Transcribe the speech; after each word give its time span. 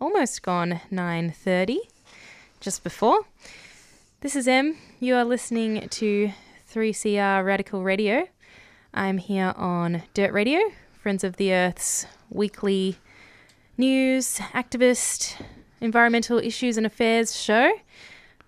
almost 0.00 0.42
gone 0.42 0.80
9:30 0.90 1.78
just 2.60 2.82
before. 2.82 3.20
This 4.20 4.34
is 4.34 4.48
Em. 4.48 4.76
You 4.98 5.14
are 5.14 5.24
listening 5.24 5.88
to 5.88 6.32
3CR 6.72 7.44
Radical 7.44 7.82
Radio. 7.82 8.28
I'm 8.94 9.18
here 9.18 9.52
on 9.56 10.02
Dirt 10.14 10.32
Radio, 10.32 10.60
Friends 11.02 11.22
of 11.22 11.36
the 11.36 11.52
Earth's 11.52 12.06
weekly 12.30 12.96
news, 13.76 14.38
activist, 14.52 15.40
environmental 15.80 16.38
issues 16.38 16.76
and 16.76 16.86
affairs 16.86 17.38
show. 17.38 17.72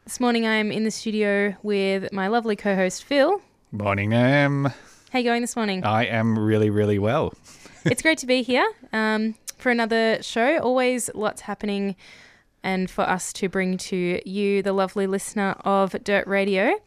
This 0.05 0.21
morning 0.21 0.47
I'm 0.47 0.73
in 0.73 0.85
the 0.85 0.91
studio 0.91 1.55
with 1.63 2.13
my 2.13 2.29
lovely 2.29 2.57
co-host 2.57 3.05
Phil. 3.05 3.41
Morning, 3.71 4.13
Em. 4.13 4.73
How 5.11 5.19
you 5.19 5.25
going 5.25 5.43
this 5.43 5.57
morning? 5.57 5.85
I 5.85 6.07
am 6.07 6.39
really, 6.39 6.71
really 6.71 6.99
well. 6.99 7.33
it's 7.85 8.03
great 8.03 8.19
to 8.19 8.27
be 8.27 8.43
here 8.43 8.67
um, 8.93 9.35
for 9.63 9.71
another 9.71 10.23
show. 10.23 10.59
Always 10.59 11.09
lots 11.15 11.43
happening, 11.43 11.97
and 12.63 12.91
for 12.91 13.03
us 13.03 13.33
to 13.35 13.49
bring 13.49 13.79
to 13.79 14.21
you, 14.29 14.63
the 14.63 14.73
lovely 14.73 15.07
listener 15.07 15.57
of 15.65 15.93
Dirt 16.05 16.27
Radio. 16.27 16.81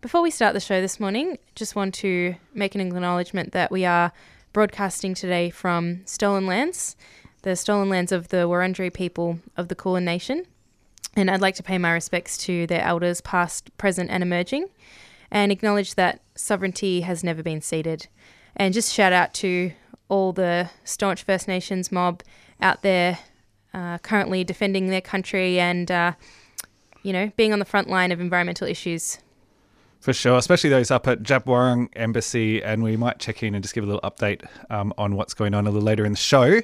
Before 0.00 0.20
we 0.20 0.30
start 0.30 0.52
the 0.52 0.60
show 0.60 0.80
this 0.80 1.00
morning, 1.00 1.38
just 1.54 1.76
want 1.76 1.94
to 1.96 2.34
make 2.52 2.74
an 2.74 2.80
acknowledgement 2.80 3.52
that 3.52 3.70
we 3.70 3.84
are 3.84 4.12
broadcasting 4.52 5.14
today 5.14 5.48
from 5.50 6.02
stolen 6.04 6.46
lands, 6.46 6.96
the 7.42 7.54
stolen 7.54 7.88
lands 7.88 8.10
of 8.10 8.28
the 8.28 8.48
Wurundjeri 8.48 8.92
people 8.92 9.38
of 9.56 9.68
the 9.68 9.74
Kulin 9.74 10.04
Nation. 10.04 10.44
And 11.16 11.30
I'd 11.30 11.40
like 11.40 11.54
to 11.54 11.62
pay 11.62 11.78
my 11.78 11.92
respects 11.92 12.36
to 12.38 12.66
their 12.66 12.82
elders, 12.82 13.20
past, 13.20 13.76
present, 13.78 14.10
and 14.10 14.22
emerging, 14.22 14.66
and 15.30 15.52
acknowledge 15.52 15.94
that 15.94 16.20
sovereignty 16.34 17.02
has 17.02 17.22
never 17.22 17.42
been 17.42 17.60
ceded. 17.60 18.08
And 18.56 18.74
just 18.74 18.92
shout 18.92 19.12
out 19.12 19.34
to 19.34 19.72
all 20.08 20.32
the 20.32 20.70
staunch 20.84 21.22
First 21.22 21.48
Nations 21.48 21.92
mob 21.92 22.22
out 22.60 22.82
there 22.82 23.18
uh, 23.74 23.98
currently 23.98 24.44
defending 24.44 24.88
their 24.88 25.00
country 25.00 25.60
and, 25.60 25.90
uh, 25.90 26.12
you 27.02 27.12
know, 27.12 27.30
being 27.36 27.52
on 27.52 27.58
the 27.58 27.64
front 27.64 27.88
line 27.88 28.12
of 28.12 28.20
environmental 28.20 28.66
issues. 28.66 29.18
For 30.00 30.12
sure, 30.12 30.36
especially 30.36 30.70
those 30.70 30.90
up 30.90 31.08
at 31.08 31.22
Djab 31.22 31.44
Wurrung 31.44 31.88
Embassy, 31.96 32.62
and 32.62 32.82
we 32.82 32.96
might 32.96 33.18
check 33.18 33.42
in 33.42 33.54
and 33.54 33.62
just 33.64 33.74
give 33.74 33.82
a 33.82 33.86
little 33.86 34.00
update 34.08 34.46
um, 34.70 34.94
on 34.96 35.16
what's 35.16 35.34
going 35.34 35.54
on 35.54 35.66
a 35.66 35.70
little 35.70 35.84
later 35.84 36.04
in 36.04 36.12
the 36.12 36.18
show. 36.18 36.60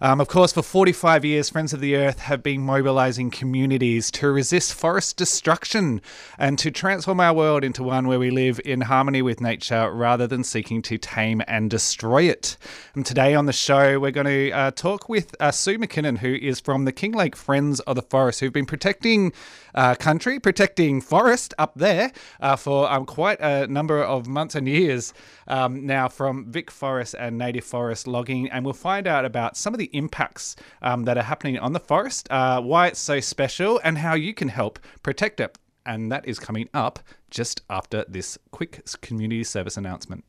Um, 0.00 0.20
of 0.20 0.26
course, 0.26 0.52
for 0.52 0.62
45 0.62 1.24
years, 1.24 1.48
Friends 1.48 1.72
of 1.72 1.80
the 1.80 1.94
Earth 1.94 2.18
have 2.18 2.42
been 2.42 2.62
mobilising 2.62 3.30
communities 3.30 4.10
to 4.12 4.28
resist 4.28 4.74
forest 4.74 5.16
destruction 5.16 6.02
and 6.36 6.58
to 6.58 6.72
transform 6.72 7.20
our 7.20 7.32
world 7.32 7.62
into 7.62 7.84
one 7.84 8.08
where 8.08 8.18
we 8.18 8.32
live 8.32 8.60
in 8.64 8.82
harmony 8.82 9.22
with 9.22 9.40
nature 9.40 9.92
rather 9.92 10.26
than 10.26 10.42
seeking 10.42 10.82
to 10.82 10.98
tame 10.98 11.42
and 11.46 11.70
destroy 11.70 12.24
it. 12.24 12.56
And 12.94 13.06
today 13.06 13.36
on 13.36 13.46
the 13.46 13.52
show, 13.52 14.00
we're 14.00 14.10
going 14.10 14.26
to 14.26 14.50
uh, 14.50 14.70
talk 14.72 15.08
with 15.08 15.36
uh, 15.38 15.52
Sue 15.52 15.78
McKinnon, 15.78 16.18
who 16.18 16.34
is 16.34 16.58
from 16.58 16.86
the 16.86 16.92
Kinglake 16.92 17.36
Friends 17.36 17.78
of 17.80 17.94
the 17.94 18.02
Forest, 18.02 18.40
who've 18.40 18.52
been 18.52 18.66
protecting 18.66 19.32
uh, 19.74 19.94
country, 19.94 20.38
protecting 20.38 21.00
forest 21.00 21.54
up 21.58 21.72
there 21.74 22.12
uh, 22.40 22.56
for 22.56 22.90
um, 22.90 23.04
quite 23.06 23.40
a 23.40 23.66
number 23.66 24.02
of 24.02 24.26
months 24.26 24.54
and 24.54 24.68
years 24.68 25.12
um, 25.48 25.86
now 25.86 26.08
from 26.08 26.50
Vic 26.50 26.70
Forest 26.70 27.14
and 27.18 27.38
native 27.38 27.64
forest 27.64 28.06
logging. 28.06 28.48
And 28.50 28.64
we'll 28.64 28.74
find 28.74 29.06
out 29.06 29.24
about 29.24 29.56
some 29.56 29.74
of 29.74 29.78
the 29.78 29.90
impacts 29.92 30.56
um, 30.82 31.04
that 31.04 31.18
are 31.18 31.24
happening 31.24 31.58
on 31.58 31.72
the 31.72 31.80
forest, 31.80 32.28
uh, 32.30 32.60
why 32.60 32.88
it's 32.88 33.00
so 33.00 33.20
special, 33.20 33.80
and 33.84 33.98
how 33.98 34.14
you 34.14 34.34
can 34.34 34.48
help 34.48 34.78
protect 35.02 35.40
it. 35.40 35.58
And 35.86 36.10
that 36.10 36.26
is 36.26 36.38
coming 36.38 36.68
up 36.72 37.00
just 37.30 37.62
after 37.68 38.04
this 38.08 38.38
quick 38.50 38.84
community 39.02 39.44
service 39.44 39.76
announcement. 39.76 40.24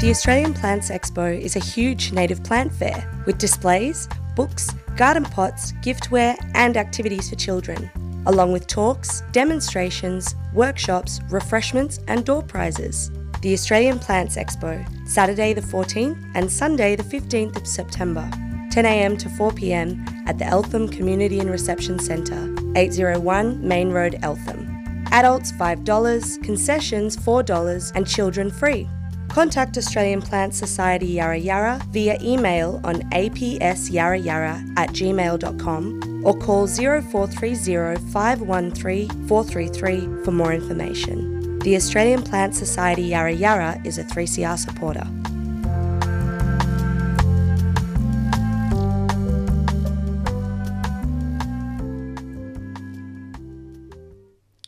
The 0.00 0.10
Australian 0.10 0.52
Plants 0.52 0.90
Expo 0.90 1.40
is 1.40 1.56
a 1.56 1.58
huge 1.58 2.12
native 2.12 2.44
plant 2.44 2.70
fair 2.70 3.10
with 3.24 3.38
displays, 3.38 4.08
books, 4.34 4.68
garden 4.96 5.24
pots, 5.24 5.72
giftware, 5.82 6.36
and 6.54 6.76
activities 6.76 7.28
for 7.28 7.36
children, 7.36 7.90
along 8.26 8.52
with 8.52 8.66
talks, 8.66 9.22
demonstrations, 9.32 10.34
workshops, 10.54 11.20
refreshments, 11.30 12.00
and 12.08 12.24
door 12.24 12.42
prizes. 12.42 13.10
The 13.42 13.52
Australian 13.52 13.98
Plants 13.98 14.36
Expo, 14.36 14.84
Saturday 15.06 15.52
the 15.52 15.60
14th 15.60 16.32
and 16.34 16.50
Sunday 16.50 16.96
the 16.96 17.02
15th 17.02 17.56
of 17.56 17.66
September, 17.66 18.28
10am 18.72 19.18
to 19.18 19.28
4pm 19.28 20.26
at 20.26 20.38
the 20.38 20.46
Eltham 20.46 20.88
Community 20.88 21.40
and 21.40 21.50
Reception 21.50 21.98
Centre, 21.98 22.54
801 22.74 23.66
Main 23.66 23.90
Road, 23.90 24.18
Eltham. 24.22 24.72
Adults 25.12 25.52
$5, 25.52 26.42
concessions 26.42 27.16
$4, 27.16 27.92
and 27.94 28.06
children 28.06 28.50
free. 28.50 28.88
Contact 29.36 29.76
Australian 29.76 30.22
Plant 30.22 30.54
Society 30.54 31.08
Yarra 31.08 31.36
Yarra 31.36 31.78
via 31.90 32.16
email 32.22 32.80
on 32.84 33.02
apsyarrayarra 33.10 34.66
at 34.78 34.88
gmail.com 34.88 36.24
or 36.24 36.38
call 36.38 36.66
0430 36.66 38.00
513 38.12 39.08
433 39.28 40.24
for 40.24 40.30
more 40.30 40.54
information. 40.54 41.58
The 41.58 41.76
Australian 41.76 42.22
Plant 42.22 42.54
Society 42.54 43.02
Yarra 43.02 43.32
Yarra 43.32 43.78
is 43.84 43.98
a 43.98 44.04
3CR 44.04 44.56
supporter. 44.56 45.06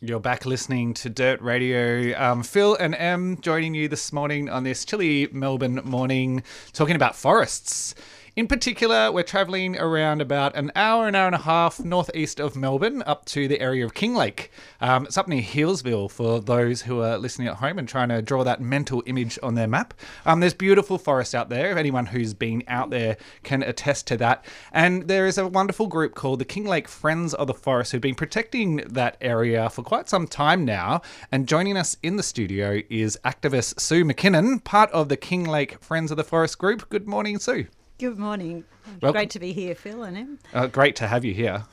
You're 0.09 0.21
back 0.21 0.47
listening 0.47 0.95
to 0.95 1.11
Dirt 1.11 1.39
Radio. 1.43 2.19
Um, 2.19 2.43
Phil 2.43 2.75
and 2.77 2.95
Em 2.95 3.37
joining 3.43 3.75
you 3.75 3.89
this 3.89 4.11
morning 4.11 4.49
on 4.49 4.65
this 4.65 4.87
chilly 4.87 5.29
Melbourne 5.33 5.83
morning, 5.85 6.43
talking 6.73 6.97
about 6.97 7.15
forests. 7.15 7.95
In 8.39 8.47
particular, 8.47 9.11
we're 9.11 9.25
travelling 9.25 9.77
around 9.77 10.21
about 10.21 10.55
an 10.55 10.71
hour, 10.77 11.09
an 11.09 11.17
hour 11.17 11.27
and 11.27 11.35
a 11.35 11.39
half 11.39 11.81
northeast 11.81 12.39
of 12.39 12.55
Melbourne 12.55 13.03
up 13.03 13.25
to 13.25 13.49
the 13.49 13.61
area 13.61 13.85
of 13.85 13.95
Kinglake. 13.95 14.51
Um, 14.81 15.07
it's 15.07 15.19
up 15.19 15.27
near 15.27 15.43
Healesville 15.43 16.09
for 16.09 16.41
those 16.41 16.83
who 16.83 17.01
are 17.01 17.19
listening 17.19 17.49
at 17.49 17.57
home 17.57 17.81
and 17.81 17.89
trying 17.89 18.11
to 18.11 18.23
draw 18.23 18.45
that 18.45 18.61
mental 18.61 19.03
image 19.07 19.41
on 19.43 19.57
their 19.57 19.67
map. 19.67 19.93
Um, 20.25 20.39
there's 20.39 20.55
beautiful 20.55 20.99
forest 20.99 21.35
out 21.35 21.49
there. 21.49 21.73
If 21.73 21.77
anyone 21.79 22.07
who's 22.07 22.33
been 22.33 22.63
out 22.69 22.91
there 22.91 23.17
can 23.43 23.65
attest 23.65 24.07
to 24.07 24.17
that. 24.19 24.45
And 24.71 25.09
there 25.09 25.27
is 25.27 25.37
a 25.37 25.49
wonderful 25.49 25.89
group 25.89 26.15
called 26.15 26.39
the 26.39 26.45
Kinglake 26.45 26.87
Friends 26.87 27.35
of 27.35 27.49
the 27.49 27.55
Forest 27.55 27.91
who've 27.91 28.01
been 28.01 28.15
protecting 28.15 28.77
that 28.89 29.17
area 29.21 29.69
for 29.69 29.83
quite 29.83 30.09
some 30.09 30.29
time 30.29 30.65
now. 30.65 31.03
And 31.33 31.49
joining 31.49 31.77
us 31.77 31.97
in 32.05 32.15
the 32.15 32.23
studio 32.23 32.83
is 32.89 33.19
activist 33.25 33.81
Sue 33.81 34.05
McKinnon, 34.05 34.63
part 34.63 34.93
of 34.93 35.09
the 35.09 35.17
Kinglake 35.17 35.81
Friends 35.81 36.13
of 36.13 36.17
the 36.17 36.23
Forest 36.23 36.59
group. 36.59 36.89
Good 36.89 37.09
morning, 37.09 37.41
Sue. 37.41 37.67
Good 37.99 38.17
morning. 38.17 38.65
Welcome. 39.03 39.11
Great 39.11 39.31
to 39.31 39.41
be 39.41 39.53
here, 39.53 39.75
Phil 39.75 40.05
and 40.05 40.17
Em. 40.17 40.39
Uh, 40.55 40.69
great 40.69 40.95
to 40.97 41.09
have 41.09 41.25
you 41.25 41.35
here. 41.35 41.65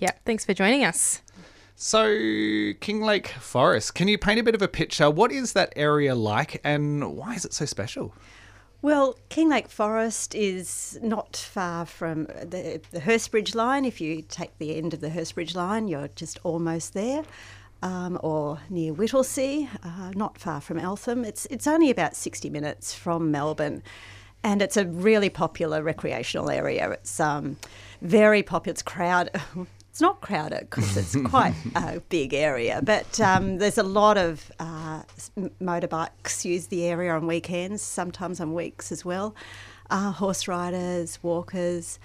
Yeah, 0.00 0.10
thanks 0.26 0.44
for 0.44 0.52
joining 0.52 0.82
us. 0.84 1.22
So, 1.76 2.08
Kinglake 2.08 3.28
Forest, 3.28 3.94
can 3.94 4.08
you 4.08 4.18
paint 4.18 4.40
a 4.40 4.42
bit 4.42 4.56
of 4.56 4.62
a 4.62 4.66
picture? 4.66 5.08
What 5.08 5.30
is 5.30 5.52
that 5.52 5.72
area 5.76 6.16
like 6.16 6.60
and 6.64 7.16
why 7.16 7.34
is 7.34 7.44
it 7.44 7.52
so 7.52 7.66
special? 7.66 8.12
Well, 8.82 9.16
Kinglake 9.30 9.68
Forest 9.68 10.34
is 10.34 10.98
not 11.00 11.36
far 11.36 11.86
from 11.86 12.24
the, 12.24 12.80
the 12.90 13.00
Hurstbridge 13.02 13.54
line. 13.54 13.84
If 13.84 14.00
you 14.00 14.22
take 14.22 14.58
the 14.58 14.76
end 14.76 14.92
of 14.92 15.00
the 15.00 15.10
Hurstbridge 15.10 15.54
line, 15.54 15.86
you're 15.86 16.08
just 16.16 16.40
almost 16.42 16.94
there. 16.94 17.22
Um, 17.80 18.18
or 18.24 18.58
near 18.68 18.92
Whittlesea, 18.92 19.68
uh, 19.84 20.10
not 20.16 20.36
far 20.36 20.60
from 20.60 20.80
Eltham. 20.80 21.24
It's, 21.24 21.46
it's 21.46 21.68
only 21.68 21.90
about 21.90 22.16
60 22.16 22.50
minutes 22.50 22.92
from 22.92 23.30
Melbourne. 23.30 23.84
And 24.44 24.60
it's 24.60 24.76
a 24.76 24.86
really 24.86 25.30
popular 25.30 25.82
recreational 25.82 26.50
area. 26.50 26.90
It's 26.90 27.18
um, 27.18 27.56
very 28.02 28.42
popular. 28.42 28.72
It's 28.72 28.82
crowd. 28.82 29.30
it's 29.90 30.00
not 30.02 30.20
crowded 30.20 30.68
because 30.68 30.96
it's 30.98 31.16
quite 31.30 31.54
a 31.74 32.00
big 32.10 32.34
area, 32.34 32.80
but 32.82 33.18
um, 33.20 33.56
there's 33.56 33.78
a 33.78 33.82
lot 33.82 34.18
of 34.18 34.52
uh, 34.60 35.02
motorbikes 35.62 36.44
use 36.44 36.66
the 36.66 36.84
area 36.84 37.14
on 37.14 37.26
weekends, 37.26 37.80
sometimes 37.80 38.38
on 38.38 38.52
weeks 38.52 38.92
as 38.92 39.02
well. 39.04 39.34
Uh, 39.88 40.12
horse 40.12 40.46
riders, 40.46 41.18
walkers. 41.22 41.98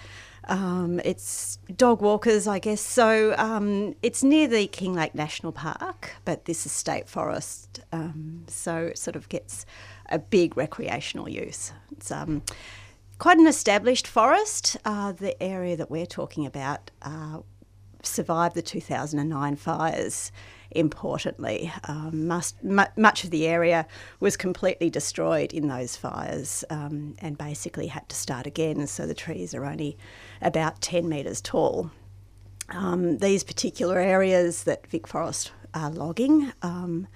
Um, 0.47 1.01
it's 1.03 1.57
dog 1.75 2.01
walkers, 2.01 2.47
I 2.47 2.59
guess. 2.59 2.81
So 2.81 3.35
um, 3.37 3.95
it's 4.01 4.23
near 4.23 4.47
the 4.47 4.67
King 4.67 4.93
Lake 4.93 5.13
National 5.13 5.51
Park, 5.51 6.11
but 6.25 6.45
this 6.45 6.65
is 6.65 6.71
state 6.71 7.09
forest, 7.09 7.81
um, 7.91 8.45
so 8.47 8.85
it 8.85 8.97
sort 8.97 9.15
of 9.15 9.27
gets 9.29 9.65
a 10.09 10.19
big 10.19 10.57
recreational 10.57 11.29
use. 11.29 11.71
It's 11.91 12.11
um, 12.11 12.41
quite 13.17 13.37
an 13.37 13.47
established 13.47 14.07
forest. 14.07 14.77
Uh, 14.85 15.11
the 15.11 15.41
area 15.41 15.77
that 15.77 15.89
we're 15.89 16.05
talking 16.05 16.45
about 16.45 16.91
uh, 17.01 17.39
survived 18.03 18.55
the 18.55 18.61
2009 18.61 19.55
fires. 19.55 20.31
Importantly, 20.71 21.71
um, 21.85 22.27
must, 22.27 22.63
mu- 22.63 22.83
much 22.95 23.23
of 23.23 23.31
the 23.31 23.47
area 23.47 23.87
was 24.19 24.37
completely 24.37 24.89
destroyed 24.89 25.51
in 25.51 25.67
those 25.67 25.95
fires 25.95 26.63
um, 26.69 27.15
and 27.19 27.37
basically 27.37 27.87
had 27.87 28.07
to 28.09 28.15
start 28.15 28.45
again. 28.45 28.85
So 28.85 29.07
the 29.07 29.15
trees 29.15 29.55
are 29.55 29.65
only 29.65 29.97
about 30.41 30.79
10 30.81 31.09
metres 31.09 31.41
tall. 31.41 31.89
Um, 32.69 33.17
these 33.17 33.43
particular 33.43 33.97
areas 33.97 34.63
that 34.65 34.85
Vic 34.85 35.07
Forest 35.07 35.51
are 35.73 35.89
logging, 35.89 36.51
um, 36.61 37.07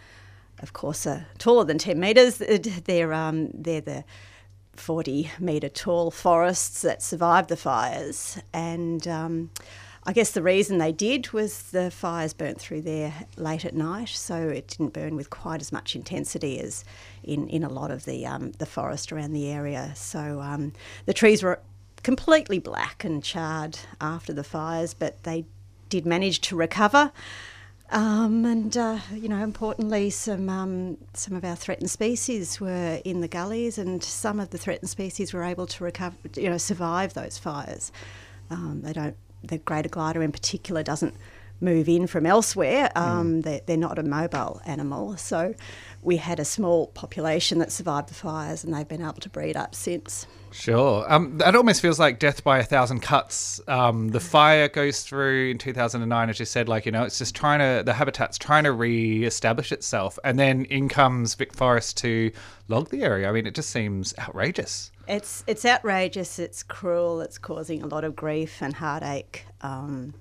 of 0.63 0.73
course, 0.73 1.05
are 1.05 1.27
taller 1.37 1.65
than 1.65 1.77
10 1.77 1.99
metres. 1.99 2.37
They're, 2.37 3.13
um, 3.13 3.49
they're 3.53 3.81
the 3.81 4.03
40 4.75 5.29
metre 5.39 5.69
tall 5.69 6.09
forests 6.09 6.81
that 6.81 7.03
survived 7.03 7.49
the 7.49 7.57
fires. 7.57 8.39
And 8.53 9.07
um, 9.07 9.51
I 10.05 10.13
guess 10.13 10.31
the 10.31 10.41
reason 10.41 10.77
they 10.77 10.91
did 10.91 11.31
was 11.31 11.71
the 11.71 11.91
fires 11.91 12.33
burnt 12.33 12.59
through 12.59 12.81
there 12.81 13.13
late 13.37 13.65
at 13.65 13.75
night, 13.75 14.09
so 14.09 14.35
it 14.35 14.67
didn't 14.67 14.93
burn 14.93 15.15
with 15.15 15.29
quite 15.29 15.61
as 15.61 15.71
much 15.71 15.95
intensity 15.95 16.59
as 16.59 16.83
in, 17.23 17.47
in 17.49 17.63
a 17.63 17.69
lot 17.69 17.91
of 17.91 18.05
the, 18.05 18.25
um, 18.25 18.51
the 18.57 18.65
forest 18.65 19.11
around 19.11 19.33
the 19.33 19.49
area. 19.49 19.91
So 19.95 20.41
um, 20.41 20.73
the 21.05 21.13
trees 21.13 21.43
were 21.43 21.59
completely 22.03 22.59
black 22.59 23.03
and 23.03 23.23
charred 23.23 23.79
after 24.01 24.33
the 24.33 24.43
fires, 24.43 24.93
but 24.93 25.23
they 25.23 25.45
did 25.89 26.05
manage 26.05 26.41
to 26.41 26.55
recover. 26.55 27.11
Um, 27.93 28.43
and 28.43 28.75
uh, 28.75 28.97
you 29.13 29.29
know, 29.29 29.43
importantly, 29.43 30.09
some 30.09 30.49
um, 30.49 30.97
some 31.13 31.35
of 31.35 31.45
our 31.45 31.55
threatened 31.55 31.91
species 31.91 32.59
were 32.59 32.99
in 33.05 33.21
the 33.21 33.27
gullies, 33.27 33.77
and 33.77 34.03
some 34.03 34.39
of 34.39 34.49
the 34.49 34.57
threatened 34.57 34.89
species 34.89 35.31
were 35.31 35.43
able 35.43 35.67
to 35.67 35.83
recover, 35.83 36.15
you 36.35 36.49
know, 36.49 36.57
survive 36.57 37.13
those 37.13 37.37
fires. 37.37 37.91
Um, 38.49 38.81
they 38.81 38.93
don't. 38.93 39.15
The 39.43 39.59
greater 39.59 39.89
glider, 39.89 40.23
in 40.23 40.31
particular, 40.31 40.81
doesn't 40.81 41.13
move 41.61 41.87
in 41.87 42.07
from 42.07 42.25
elsewhere. 42.25 42.91
Um, 42.95 43.41
they're, 43.41 43.61
they're 43.65 43.77
not 43.77 43.99
a 43.99 44.03
mobile 44.03 44.59
animal, 44.65 45.15
so 45.17 45.53
we 46.03 46.17
had 46.17 46.39
a 46.39 46.45
small 46.45 46.87
population 46.87 47.59
that 47.59 47.71
survived 47.71 48.09
the 48.09 48.13
fires, 48.13 48.63
and 48.63 48.73
they've 48.73 48.87
been 48.87 49.01
able 49.01 49.13
to 49.13 49.29
breed 49.29 49.55
up 49.55 49.75
since. 49.75 50.25
Sure. 50.51 51.11
Um, 51.11 51.37
that 51.39 51.55
almost 51.55 51.81
feels 51.81 51.99
like 51.99 52.19
death 52.19 52.43
by 52.43 52.59
a 52.59 52.63
thousand 52.63 53.01
cuts. 53.01 53.59
Um, 53.67 54.09
the 54.09 54.19
fire 54.19 54.67
goes 54.67 55.01
through 55.01 55.49
in 55.49 55.57
2009, 55.57 56.29
as 56.29 56.39
you 56.39 56.45
said, 56.45 56.69
like, 56.69 56.85
you 56.85 56.91
know, 56.91 57.03
it's 57.03 57.17
just 57.17 57.35
trying 57.35 57.59
to, 57.59 57.83
the 57.83 57.93
habitat's 57.93 58.37
trying 58.37 58.65
to 58.65 58.71
re 58.71 59.25
establish 59.25 59.71
itself. 59.71 60.19
And 60.23 60.37
then 60.37 60.65
in 60.65 60.89
comes 60.89 61.33
Vic 61.33 61.53
Forest 61.53 61.97
to 61.97 62.31
log 62.67 62.89
the 62.89 63.01
area. 63.01 63.27
I 63.27 63.31
mean, 63.31 63.47
it 63.47 63.55
just 63.55 63.71
seems 63.71 64.13
outrageous. 64.19 64.91
It's 65.07 65.43
it's 65.47 65.65
outrageous. 65.65 66.39
It's 66.39 66.63
cruel. 66.63 67.19
It's 67.21 67.37
causing 67.37 67.81
a 67.81 67.87
lot 67.87 68.05
of 68.05 68.15
grief 68.15 68.61
and 68.61 68.73
heartache. 68.73 69.45
Um, 69.61 70.13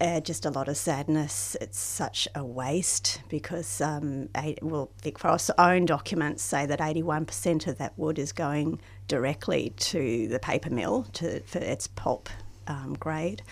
uh, 0.00 0.20
just 0.20 0.44
a 0.44 0.50
lot 0.50 0.68
of 0.68 0.76
sadness. 0.76 1.56
It's 1.60 1.78
such 1.78 2.26
a 2.34 2.44
waste 2.44 3.20
because, 3.28 3.80
um, 3.80 4.28
eight, 4.36 4.62
well, 4.62 4.90
Vic 5.02 5.18
Forest's 5.18 5.50
own 5.58 5.84
documents 5.84 6.42
say 6.42 6.66
that 6.66 6.80
81% 6.80 7.66
of 7.66 7.78
that 7.78 7.96
wood 7.96 8.18
is 8.18 8.32
going 8.32 8.80
directly 9.08 9.72
to 9.76 10.28
the 10.28 10.38
paper 10.38 10.70
mill 10.70 11.04
to, 11.14 11.40
for 11.42 11.58
its 11.58 11.86
pulp 11.86 12.28
um, 12.66 12.94
grade. 12.98 13.42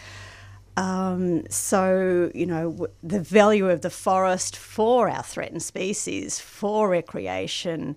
Um, 0.76 1.44
so, 1.50 2.31
you 2.34 2.46
know, 2.46 2.70
w- 2.70 2.93
the 3.02 3.20
value 3.20 3.69
of 3.69 3.82
the 3.82 3.90
forest 3.90 4.56
for 4.56 5.08
our 5.08 5.22
threatened 5.22 5.62
species, 5.62 6.38
for 6.40 6.88
recreation, 6.88 7.96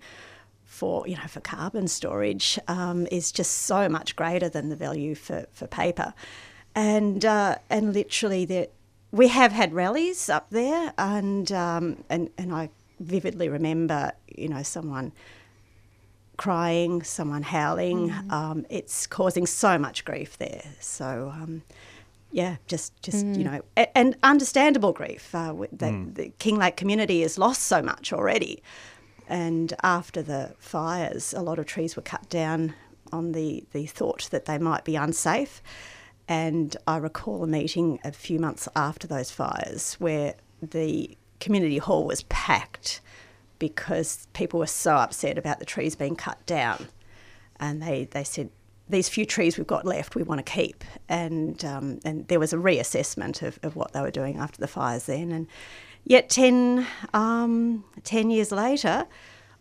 for 0.74 1.08
you 1.08 1.16
know 1.16 1.28
for 1.28 1.40
carbon 1.40 1.88
storage 1.88 2.58
um, 2.68 3.08
is 3.12 3.32
just 3.32 3.52
so 3.52 3.88
much 3.88 4.16
greater 4.16 4.50
than 4.50 4.70
the 4.70 4.76
value 4.76 5.14
for, 5.14 5.46
for 5.52 5.68
paper, 5.68 6.14
and 6.76 7.24
uh, 7.26 7.58
and 7.70 7.94
literally 7.94 8.46
there, 8.46 8.68
we 9.12 9.28
have 9.30 9.52
had 9.52 9.74
rallies 9.74 10.30
up 10.30 10.50
there, 10.50 10.94
and 10.98 11.52
um, 11.52 12.04
and 12.10 12.30
and 12.38 12.54
I 12.54 12.70
vividly 13.00 13.50
remember 13.50 14.12
you 14.36 14.48
know 14.50 14.64
someone 14.64 15.12
crying, 16.38 17.04
someone 17.04 17.44
howling. 17.44 18.12
Um, 18.30 18.66
it's 18.70 19.06
causing 19.08 19.46
so 19.46 19.78
much 19.78 20.06
grief 20.06 20.38
there. 20.38 20.64
So. 20.80 21.32
Um, 21.36 21.64
yeah, 22.36 22.56
just 22.66 23.00
just 23.04 23.24
you 23.28 23.44
know, 23.44 23.62
a- 23.78 23.96
and 23.96 24.18
understandable 24.24 24.92
grief. 24.92 25.36
Uh, 25.36 25.50
w- 25.50 25.70
the, 25.72 25.92
the 26.14 26.30
King 26.40 26.58
Lake 26.58 26.76
community 26.76 27.22
has 27.22 27.38
lost 27.38 27.62
so 27.62 27.80
much 27.84 28.12
already, 28.12 28.64
and 29.30 29.72
after 29.84 30.24
the 30.24 30.56
fires, 30.58 31.36
a 31.36 31.42
lot 31.44 31.60
of 31.60 31.68
trees 31.68 31.96
were 31.96 32.02
cut 32.02 32.28
down 32.32 32.74
on 33.12 33.34
the 33.34 33.66
the 33.72 33.86
thought 33.86 34.30
that 34.32 34.46
they 34.46 34.58
might 34.58 34.84
be 34.84 34.96
unsafe. 34.96 35.62
And 36.28 36.76
I 36.88 36.98
recall 36.98 37.44
a 37.44 37.48
meeting 37.48 38.00
a 38.04 38.12
few 38.12 38.40
months 38.40 38.68
after 38.76 39.08
those 39.08 39.32
fires 39.32 39.96
where 40.00 40.36
the 40.62 41.18
community 41.40 41.78
hall 41.78 42.06
was 42.06 42.24
packed 42.24 43.02
because 43.60 44.28
people 44.34 44.60
were 44.60 44.68
so 44.68 44.96
upset 44.96 45.38
about 45.38 45.60
the 45.60 45.66
trees 45.66 45.96
being 45.96 46.16
cut 46.16 46.44
down, 46.46 46.88
and 47.60 47.82
they 47.82 48.06
they 48.06 48.24
said 48.24 48.50
these 48.90 49.10
few 49.10 49.26
trees 49.26 49.58
we've 49.58 49.68
got 49.68 49.86
left 49.86 50.16
we 50.16 50.24
want 50.24 50.46
to 50.46 50.52
keep. 50.52 50.84
And 51.10 51.64
um, 51.66 52.00
and 52.06 52.28
there 52.28 52.40
was 52.40 52.54
a 52.54 52.58
reassessment 52.58 53.42
of, 53.42 53.60
of 53.64 53.76
what 53.76 53.94
they 53.94 54.02
were 54.02 54.12
doing 54.12 54.38
after 54.38 54.60
the 54.60 54.68
fires 54.68 55.06
then. 55.06 55.32
And 55.32 55.48
yet 56.04 56.30
10, 56.30 56.86
um, 57.14 57.84
10 58.04 58.30
years 58.30 58.52
later 58.52 59.06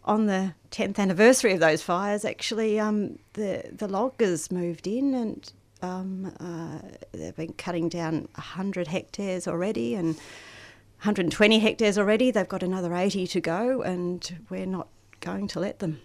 on 0.04 0.26
the 0.26 0.54
10th 0.70 0.98
anniversary 0.98 1.52
of 1.52 1.60
those 1.60 1.82
fires 1.82 2.24
actually 2.24 2.80
um, 2.80 3.18
the, 3.34 3.70
the 3.72 3.86
loggers 3.86 4.50
moved 4.50 4.86
in 4.86 5.14
and 5.14 5.52
um, 5.82 6.32
uh, 6.40 6.78
they've 7.12 7.36
been 7.36 7.52
cutting 7.54 7.88
down 7.88 8.28
100 8.34 8.88
hectares 8.88 9.46
already 9.46 9.94
and 9.94 10.14
120 10.16 11.58
hectares 11.58 11.98
already. 11.98 12.30
They've 12.30 12.48
got 12.48 12.62
another 12.62 12.94
80 12.94 13.26
to 13.26 13.40
go 13.40 13.82
and 13.82 14.38
we're 14.48 14.66
not 14.66 14.88
going 15.20 15.48
to 15.48 15.60
let 15.60 15.80
them. 15.80 16.00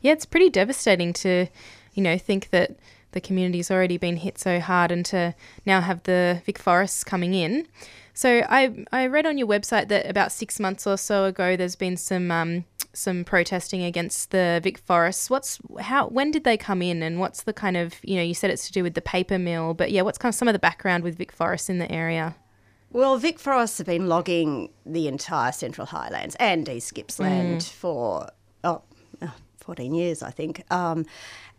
Yeah, 0.00 0.12
it's 0.12 0.26
pretty 0.26 0.50
devastating 0.50 1.12
to, 1.14 1.46
you 1.94 2.02
know, 2.02 2.18
think 2.18 2.50
that 2.50 2.76
the 3.12 3.20
community's 3.20 3.70
already 3.70 3.96
been 3.96 4.16
hit 4.16 4.38
so 4.38 4.60
hard 4.60 4.90
and 4.90 5.04
to 5.06 5.34
now 5.66 5.80
have 5.80 6.02
the 6.04 6.42
Vic 6.44 6.58
Forests 6.58 7.04
coming 7.04 7.34
in. 7.34 7.66
So 8.14 8.42
I 8.48 8.84
I 8.92 9.06
read 9.06 9.26
on 9.26 9.38
your 9.38 9.46
website 9.46 9.88
that 9.88 10.08
about 10.08 10.32
six 10.32 10.60
months 10.60 10.86
or 10.86 10.96
so 10.96 11.24
ago 11.24 11.56
there's 11.56 11.76
been 11.76 11.96
some 11.96 12.30
um, 12.30 12.64
some 12.92 13.24
protesting 13.24 13.82
against 13.82 14.30
the 14.30 14.60
Vic 14.62 14.78
Forests. 14.78 15.30
What's 15.30 15.58
how 15.80 16.08
when 16.08 16.30
did 16.30 16.44
they 16.44 16.56
come 16.56 16.82
in 16.82 17.02
and 17.02 17.20
what's 17.20 17.42
the 17.42 17.52
kind 17.52 17.76
of 17.76 17.94
you 18.02 18.16
know 18.16 18.22
you 18.22 18.34
said 18.34 18.50
it's 18.50 18.66
to 18.66 18.72
do 18.72 18.82
with 18.82 18.94
the 18.94 19.02
paper 19.02 19.38
mill, 19.38 19.74
but 19.74 19.90
yeah, 19.90 20.02
what's 20.02 20.18
kind 20.18 20.32
of 20.32 20.36
some 20.36 20.48
of 20.48 20.52
the 20.52 20.58
background 20.58 21.04
with 21.04 21.16
Vic 21.16 21.32
Forests 21.32 21.68
in 21.68 21.78
the 21.78 21.90
area? 21.90 22.34
Well, 22.92 23.18
Vic 23.18 23.38
Forests 23.38 23.78
have 23.78 23.86
been 23.86 24.08
logging 24.08 24.70
the 24.84 25.06
entire 25.06 25.52
Central 25.52 25.86
Highlands 25.86 26.34
and 26.40 26.68
East 26.68 26.92
Gippsland 26.92 27.62
for 27.62 28.26
oh, 28.64 28.82
uh, 29.22 29.28
14 29.58 29.94
years, 29.94 30.24
I 30.24 30.30
think. 30.30 30.64
Um, 30.72 31.06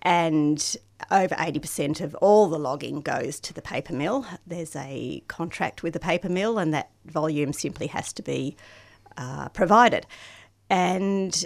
and 0.02 0.76
over 1.10 1.34
80% 1.36 2.02
of 2.02 2.16
all 2.16 2.48
the 2.48 2.60
logging 2.60 3.00
goes 3.00 3.40
to 3.42 3.54
the 3.54 3.62
paper 3.62 3.94
mill. 3.94 4.26
There's 4.46 4.76
a 4.76 5.24
contract 5.30 5.84
with 5.84 5.94
the 5.94 6.00
paper 6.00 6.28
mill, 6.28 6.60
and 6.60 6.74
that 6.74 6.92
volume 7.06 7.54
simply 7.54 7.88
has 7.88 8.12
to 8.14 8.22
be 8.22 8.58
uh, 9.18 9.48
provided. 9.50 10.06
And 10.72 11.46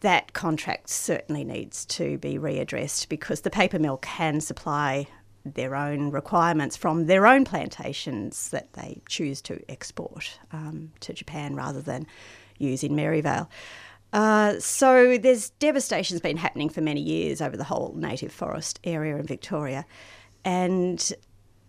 that 0.00 0.34
contract 0.34 0.90
certainly 0.90 1.42
needs 1.42 1.86
to 1.86 2.18
be 2.18 2.38
readdressed 2.38 3.08
because 3.08 3.40
the 3.40 3.50
paper 3.50 3.78
mill 3.78 3.96
can 3.96 4.42
supply 4.42 5.08
their 5.44 5.74
own 5.74 6.10
requirements 6.10 6.76
from 6.76 7.06
their 7.06 7.26
own 7.26 7.46
plantations 7.46 8.50
that 8.50 8.74
they 8.74 9.00
choose 9.08 9.40
to 9.40 9.58
export 9.70 10.38
um, 10.52 10.92
to 11.00 11.14
Japan 11.14 11.56
rather 11.56 11.80
than 11.80 12.06
use 12.58 12.84
in 12.84 12.94
Maryvale. 12.94 13.48
Uh, 14.12 14.58
so 14.58 15.16
there's 15.16 15.50
devastation's 15.50 16.20
been 16.20 16.36
happening 16.36 16.68
for 16.68 16.82
many 16.82 17.00
years 17.00 17.40
over 17.40 17.56
the 17.56 17.64
whole 17.64 17.94
native 17.96 18.32
forest 18.32 18.78
area 18.84 19.16
in 19.16 19.24
Victoria, 19.24 19.86
and 20.44 21.12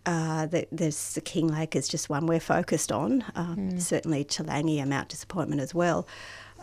uh, 0.06 0.46
the, 0.48 0.68
there's 0.72 1.14
the 1.14 1.22
King 1.22 1.48
Lake 1.48 1.76
is 1.76 1.88
just 1.88 2.10
one 2.10 2.26
we're 2.26 2.40
focused 2.40 2.92
on. 2.92 3.24
Um, 3.36 3.80
Certainly, 3.80 4.26
Toolangi 4.26 4.80
and 4.80 4.90
Mount 4.90 5.10
Disappointment 5.10 5.62
as 5.62 5.76
well. 5.76 6.08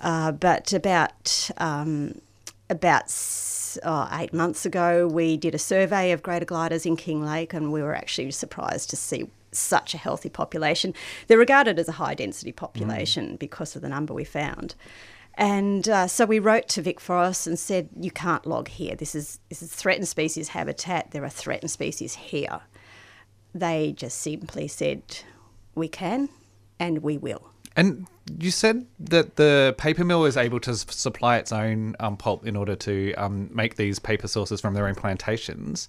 Uh, 0.03 0.33
but 0.33 0.73
about 0.73 1.51
um, 1.59 2.21
about 2.69 3.13
oh, 3.85 4.09
eight 4.13 4.33
months 4.33 4.67
ago, 4.67 5.07
we 5.07 5.37
did 5.37 5.55
a 5.55 5.59
survey 5.59 6.13
of 6.13 6.23
greater 6.23 6.45
gliders 6.45 6.87
in 6.87 6.97
Kinglake, 6.97 7.55
and 7.55 7.73
we 7.73 7.83
were 7.83 7.95
actually 7.95 8.31
surprised 8.31 8.91
to 8.91 8.97
see 8.97 9.29
such 9.53 9.95
a 9.95 9.99
healthy 9.99 10.29
population. 10.29 10.93
They're 11.27 11.39
regarded 11.39 11.79
as 11.79 11.89
a 11.89 11.93
high 11.93 12.15
density 12.15 12.53
population 12.53 13.37
because 13.37 13.75
of 13.75 13.83
the 13.83 13.89
number 13.89 14.13
we 14.13 14.25
found. 14.25 14.75
And 15.39 15.89
uh, 15.89 16.07
so 16.07 16.25
we 16.25 16.39
wrote 16.39 16.69
to 16.71 16.83
Vic 16.83 16.99
Forest 16.99 17.47
and 17.47 17.59
said, 17.59 17.89
"You 17.99 18.11
can't 18.11 18.47
log 18.47 18.69
here. 18.69 18.97
This 18.97 19.15
is 19.15 19.39
this 19.49 19.63
is 19.63 19.73
threatened 19.73 20.09
species 20.09 20.49
habitat. 20.49 21.11
There 21.11 21.25
are 21.25 21.31
threatened 21.31 21.71
species 21.71 22.15
here." 22.15 22.61
They 23.55 23.93
just 23.93 24.19
simply 24.19 24.69
said, 24.69 25.03
"We 25.75 25.89
can, 25.89 26.31
and 26.79 26.99
we 27.03 27.19
will." 27.19 27.51
And 27.75 28.07
you 28.39 28.51
said 28.51 28.87
that 28.99 29.37
the 29.37 29.75
paper 29.79 30.05
mill 30.05 30.25
is 30.25 30.37
able 30.37 30.61
to 30.61 30.75
supply 30.75 31.37
its 31.37 31.53
own 31.53 31.95
um, 32.01 32.17
pulp 32.17 32.47
in 32.47 32.57
order 32.57 32.77
to 32.77 33.15
um, 33.15 33.49
make 33.53 33.77
these 33.77 33.99
paper 33.99 34.29
sources 34.29 34.61
from 34.61 34.75
their 34.75 34.87
own 34.87 34.95
plantations. 34.95 35.89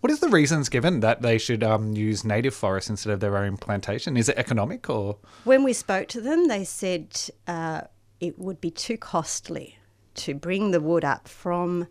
What 0.00 0.12
is 0.12 0.20
the 0.20 0.28
reasons 0.28 0.68
given 0.68 1.00
that 1.00 1.22
they 1.22 1.38
should 1.38 1.64
um, 1.64 1.94
use 1.94 2.24
native 2.24 2.54
forest 2.54 2.88
instead 2.88 3.12
of 3.12 3.20
their 3.20 3.36
own 3.36 3.56
plantation? 3.56 4.16
Is 4.16 4.28
it 4.28 4.36
economic 4.38 4.88
or? 4.88 5.16
When 5.44 5.64
we 5.64 5.72
spoke 5.72 6.08
to 6.08 6.20
them, 6.20 6.46
they 6.46 6.64
said 6.64 7.20
uh, 7.48 7.82
it 8.20 8.38
would 8.38 8.60
be 8.60 8.70
too 8.70 8.96
costly 8.96 9.78
to 10.14 10.34
bring 10.34 10.70
the 10.70 10.80
wood 10.80 11.04
up 11.04 11.26
from 11.26 11.88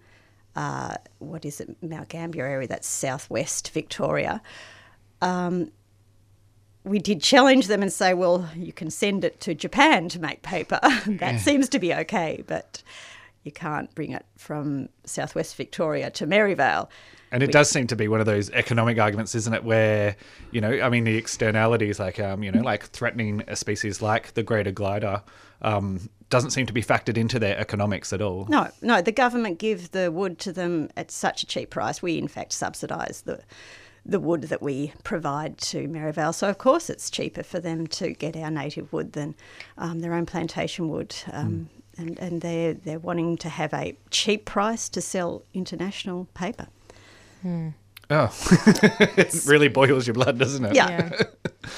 uh, 0.55 0.95
what 1.19 1.45
is 1.45 1.59
it, 1.59 1.75
Mount 1.83 2.09
Gambier 2.09 2.45
area, 2.45 2.67
that's 2.67 2.87
southwest 2.87 3.71
Victoria. 3.71 4.41
Um, 5.21 5.71
we 6.87 6.99
did 6.99 7.21
challenge 7.21 7.67
them 7.67 7.81
and 7.81 7.91
say, 7.91 8.13
well, 8.13 8.49
you 8.55 8.73
can 8.73 8.89
send 8.89 9.23
it 9.23 9.39
to 9.41 9.53
Japan 9.53 10.09
to 10.09 10.19
make 10.19 10.41
paper. 10.41 10.79
that 11.07 11.39
seems 11.41 11.69
to 11.69 11.79
be 11.79 11.93
okay, 11.93 12.43
but 12.47 12.81
you 13.43 13.51
can't 13.51 13.93
bring 13.95 14.11
it 14.11 14.25
from 14.37 14.89
southwest 15.05 15.55
Victoria 15.55 16.09
to 16.11 16.25
Maryvale. 16.25 16.89
And 17.31 17.43
it 17.43 17.51
does 17.51 17.69
seem 17.69 17.87
to 17.87 17.95
be 17.95 18.07
one 18.07 18.21
of 18.21 18.25
those 18.25 18.49
economic 18.51 18.97
arguments, 18.99 19.35
isn't 19.35 19.53
it? 19.53 19.63
Where, 19.63 20.15
you 20.51 20.61
know, 20.61 20.79
I 20.79 20.89
mean, 20.89 21.03
the 21.03 21.17
externalities, 21.17 21.99
like, 21.99 22.19
um, 22.19 22.41
you 22.41 22.51
know, 22.51 22.61
like 22.61 22.85
threatening 22.85 23.43
a 23.47 23.55
species 23.55 24.01
like 24.01 24.33
the 24.33 24.43
greater 24.43 24.71
glider, 24.71 25.21
um, 25.61 26.09
doesn't 26.29 26.51
seem 26.51 26.65
to 26.65 26.73
be 26.73 26.81
factored 26.81 27.17
into 27.17 27.39
their 27.39 27.57
economics 27.57 28.13
at 28.13 28.21
all. 28.21 28.45
No, 28.49 28.69
no, 28.81 29.01
the 29.01 29.11
government 29.11 29.59
give 29.59 29.91
the 29.91 30.11
wood 30.11 30.39
to 30.39 30.53
them 30.53 30.89
at 30.95 31.11
such 31.11 31.43
a 31.43 31.45
cheap 31.45 31.69
price. 31.69 32.01
We, 32.01 32.17
in 32.17 32.27
fact, 32.27 32.53
subsidise 32.53 33.21
the 33.21 33.41
the 34.07 34.19
wood 34.19 34.43
that 34.43 34.61
we 34.61 34.93
provide 35.03 35.57
to 35.57 35.87
Maryvale. 35.87 36.33
So, 36.33 36.47
of 36.49 36.57
course, 36.57 36.89
it's 36.89 37.09
cheaper 37.09 37.43
for 37.43 37.59
them 37.59 37.87
to 37.87 38.11
get 38.13 38.35
our 38.37 38.49
native 38.49 38.93
wood 38.93 39.11
than 39.13 39.35
um, 39.77 39.99
their 39.99 40.13
own 40.13 40.25
plantation 40.25 40.89
wood. 40.89 41.15
Um, 41.31 41.69
And, 41.99 42.19
and 42.19 42.41
they're, 42.41 42.75
they're 42.75 42.99
wanting 42.99 43.37
to 43.37 43.49
have 43.49 43.73
a 43.73 43.97
cheap 44.11 44.45
price 44.45 44.87
to 44.89 45.01
sell 45.01 45.41
international 45.55 46.27
paper. 46.35 46.67
Oh, 47.43 48.29
it 49.17 49.43
really 49.47 49.67
boils 49.67 50.05
your 50.05 50.13
blood, 50.13 50.37
doesn't 50.37 50.63
it? 50.63 50.75
Yeah. 50.75 50.89
Yeah. 50.89 51.23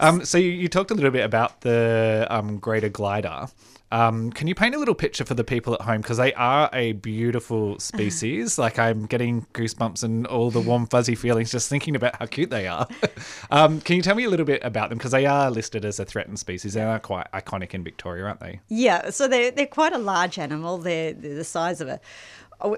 Um, 0.00 0.24
so 0.24 0.38
you, 0.38 0.50
you 0.50 0.68
talked 0.68 0.90
a 0.90 0.94
little 0.94 1.12
bit 1.12 1.24
about 1.24 1.60
the 1.60 2.26
um, 2.28 2.58
greater 2.58 2.88
glider. 2.88 3.46
Um, 3.94 4.32
can 4.32 4.48
you 4.48 4.56
paint 4.56 4.74
a 4.74 4.78
little 4.78 4.96
picture 4.96 5.24
for 5.24 5.34
the 5.34 5.44
people 5.44 5.72
at 5.74 5.82
home 5.82 6.00
because 6.00 6.16
they 6.16 6.34
are 6.34 6.68
a 6.72 6.92
beautiful 6.94 7.78
species? 7.78 8.58
like 8.64 8.76
I'm 8.76 9.06
getting 9.06 9.46
goosebumps 9.54 10.02
and 10.02 10.26
all 10.26 10.50
the 10.50 10.60
warm 10.60 10.86
fuzzy 10.86 11.14
feelings 11.14 11.52
just 11.52 11.68
thinking 11.68 11.94
about 11.94 12.16
how 12.16 12.26
cute 12.26 12.50
they 12.50 12.66
are. 12.66 12.88
um, 13.52 13.80
can 13.80 13.94
you 13.94 14.02
tell 14.02 14.16
me 14.16 14.24
a 14.24 14.28
little 14.28 14.46
bit 14.46 14.64
about 14.64 14.88
them 14.88 14.98
because 14.98 15.12
they 15.12 15.26
are 15.26 15.48
listed 15.48 15.84
as 15.84 16.00
a 16.00 16.04
threatened 16.04 16.40
species? 16.40 16.74
They 16.74 16.82
are 16.82 16.98
quite 16.98 17.30
iconic 17.32 17.72
in 17.72 17.84
Victoria, 17.84 18.24
aren't 18.24 18.40
they? 18.40 18.58
Yeah, 18.68 19.10
so 19.10 19.28
they're, 19.28 19.52
they're 19.52 19.64
quite 19.64 19.92
a 19.92 19.98
large 19.98 20.40
animal. 20.40 20.78
They're, 20.78 21.12
they're 21.12 21.36
the 21.36 21.44
size 21.44 21.80
of 21.80 21.86
a, 21.86 22.00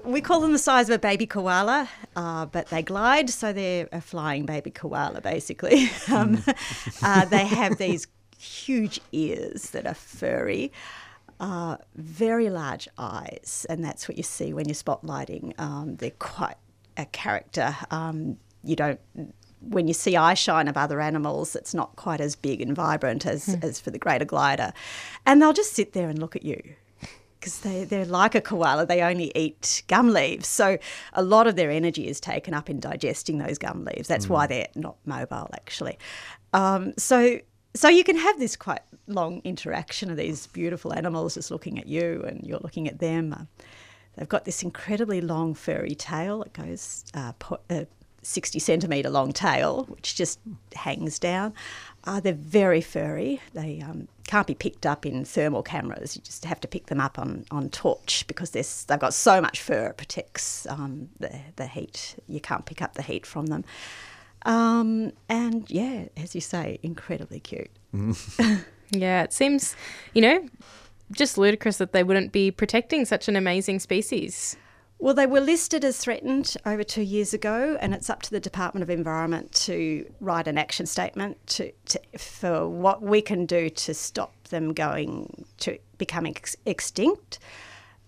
we 0.05 0.21
call 0.21 0.39
them 0.39 0.51
the 0.51 0.59
size 0.59 0.87
of 0.87 0.93
a 0.93 0.99
baby 0.99 1.25
koala, 1.25 1.89
uh, 2.15 2.45
but 2.45 2.67
they 2.67 2.83
glide, 2.83 3.31
so 3.31 3.51
they're 3.51 3.89
a 3.91 4.01
flying 4.01 4.45
baby 4.45 4.69
koala, 4.69 5.21
basically. 5.21 5.89
um, 6.11 6.43
uh, 7.01 7.25
they 7.25 7.47
have 7.47 7.79
these 7.79 8.05
huge 8.37 9.01
ears 9.11 9.71
that 9.71 9.87
are 9.87 9.95
furry. 9.95 10.71
Uh, 11.39 11.77
very 11.95 12.49
large 12.49 12.87
eyes, 12.97 13.65
and 13.69 13.83
that's 13.83 14.07
what 14.07 14.17
you 14.17 14.23
see 14.23 14.53
when 14.53 14.67
you're 14.67 14.75
spotlighting. 14.75 15.57
Um, 15.59 15.95
they're 15.97 16.11
quite 16.11 16.57
a 16.97 17.05
character. 17.05 17.75
Um, 17.91 18.37
you 18.63 18.75
don't 18.75 18.99
when 19.61 19.87
you 19.87 19.93
see 19.93 20.15
eye 20.15 20.33
shine 20.33 20.67
of 20.67 20.77
other 20.77 21.01
animals, 21.01 21.55
it's 21.55 21.73
not 21.73 21.95
quite 21.95 22.21
as 22.21 22.35
big 22.35 22.61
and 22.61 22.75
vibrant 22.75 23.25
as, 23.25 23.57
as 23.61 23.79
for 23.79 23.91
the 23.91 23.97
greater 23.97 24.25
glider. 24.25 24.71
And 25.25 25.41
they'll 25.41 25.53
just 25.53 25.73
sit 25.73 25.93
there 25.93 26.09
and 26.09 26.19
look 26.19 26.35
at 26.35 26.43
you 26.43 26.61
because 27.39 27.59
they, 27.59 27.83
they're 27.83 28.05
like 28.05 28.35
a 28.35 28.41
koala. 28.41 28.85
They 28.85 29.01
only 29.01 29.31
eat 29.35 29.83
gum 29.87 30.09
leaves. 30.09 30.47
So 30.47 30.77
a 31.13 31.23
lot 31.23 31.47
of 31.47 31.55
their 31.55 31.71
energy 31.71 32.07
is 32.07 32.19
taken 32.19 32.53
up 32.53 32.69
in 32.69 32.79
digesting 32.79 33.37
those 33.37 33.57
gum 33.57 33.85
leaves. 33.85 34.07
That's 34.07 34.27
why 34.27 34.47
they're 34.47 34.67
not 34.75 34.97
mobile, 35.05 35.49
actually. 35.53 35.97
Um, 36.53 36.93
so, 36.97 37.39
so 37.77 37.89
you 37.89 38.03
can 38.03 38.17
have 38.17 38.39
this 38.39 38.55
quite 38.55 38.81
long 39.07 39.41
interaction 39.43 40.09
of 40.09 40.17
these 40.17 40.47
beautiful 40.47 40.93
animals 40.93 41.35
just 41.35 41.51
looking 41.51 41.79
at 41.79 41.87
you 41.87 42.23
and 42.27 42.43
you're 42.43 42.59
looking 42.59 42.87
at 42.87 42.99
them. 42.99 43.33
Uh, 43.33 43.43
they've 44.15 44.29
got 44.29 44.45
this 44.45 44.63
incredibly 44.63 45.21
long 45.21 45.53
furry 45.53 45.95
tail. 45.95 46.43
It 46.43 46.53
goes 46.53 47.05
uh, 47.13 47.33
po- 47.39 47.59
uh, 47.69 47.85
60 48.23 48.59
centimetre 48.59 49.09
long 49.09 49.31
tail, 49.31 49.85
which 49.85 50.15
just 50.15 50.39
hangs 50.75 51.17
down. 51.17 51.53
Uh, 52.03 52.19
they're 52.19 52.33
very 52.33 52.81
furry. 52.81 53.41
They 53.53 53.81
um, 53.81 54.07
can't 54.27 54.47
be 54.47 54.53
picked 54.53 54.85
up 54.85 55.05
in 55.05 55.23
thermal 55.23 55.63
cameras. 55.63 56.15
You 56.15 56.21
just 56.21 56.45
have 56.45 56.59
to 56.61 56.67
pick 56.67 56.87
them 56.87 56.99
up 56.99 57.17
on, 57.17 57.45
on 57.51 57.69
torch 57.69 58.25
because 58.27 58.51
they've 58.51 58.99
got 58.99 59.13
so 59.13 59.39
much 59.39 59.61
fur, 59.61 59.87
it 59.87 59.97
protects 59.97 60.67
um, 60.67 61.09
the, 61.19 61.39
the 61.55 61.67
heat. 61.67 62.15
You 62.27 62.41
can't 62.41 62.65
pick 62.65 62.81
up 62.81 62.95
the 62.95 63.01
heat 63.01 63.25
from 63.25 63.47
them. 63.47 63.63
Um, 64.47 65.11
and 65.29 65.69
yeah, 65.69 66.05
as 66.17 66.33
you 66.33 66.41
say, 66.41 66.79
incredibly 66.81 67.39
cute. 67.39 67.69
Yeah, 68.91 69.23
it 69.23 69.33
seems, 69.33 69.75
you 70.13 70.21
know, 70.21 70.47
just 71.11 71.37
ludicrous 71.37 71.77
that 71.77 71.91
they 71.91 72.03
wouldn't 72.03 72.31
be 72.31 72.51
protecting 72.51 73.05
such 73.05 73.27
an 73.27 73.35
amazing 73.35 73.79
species. 73.79 74.55
Well, 74.99 75.13
they 75.13 75.27
were 75.27 75.41
listed 75.41 75.85
as 75.85 75.97
threatened 75.97 76.55
over 76.65 76.83
two 76.83 77.03
years 77.03 77.33
ago, 77.33 77.77
and 77.79 77.93
it's 77.93 78.09
up 78.09 78.23
to 78.23 78.31
the 78.31 78.39
Department 78.39 78.81
of 78.81 78.89
Environment 78.89 79.51
to 79.53 80.11
write 80.19 80.47
an 80.47 80.57
action 80.57 80.85
statement 80.87 81.45
to, 81.47 81.71
to 81.87 81.99
for 82.17 82.67
what 82.67 83.03
we 83.03 83.21
can 83.21 83.45
do 83.45 83.69
to 83.69 83.93
stop 83.93 84.33
them 84.45 84.73
going 84.73 85.45
to 85.57 85.77
becoming 85.97 86.35
ex- 86.35 86.55
extinct. 86.65 87.37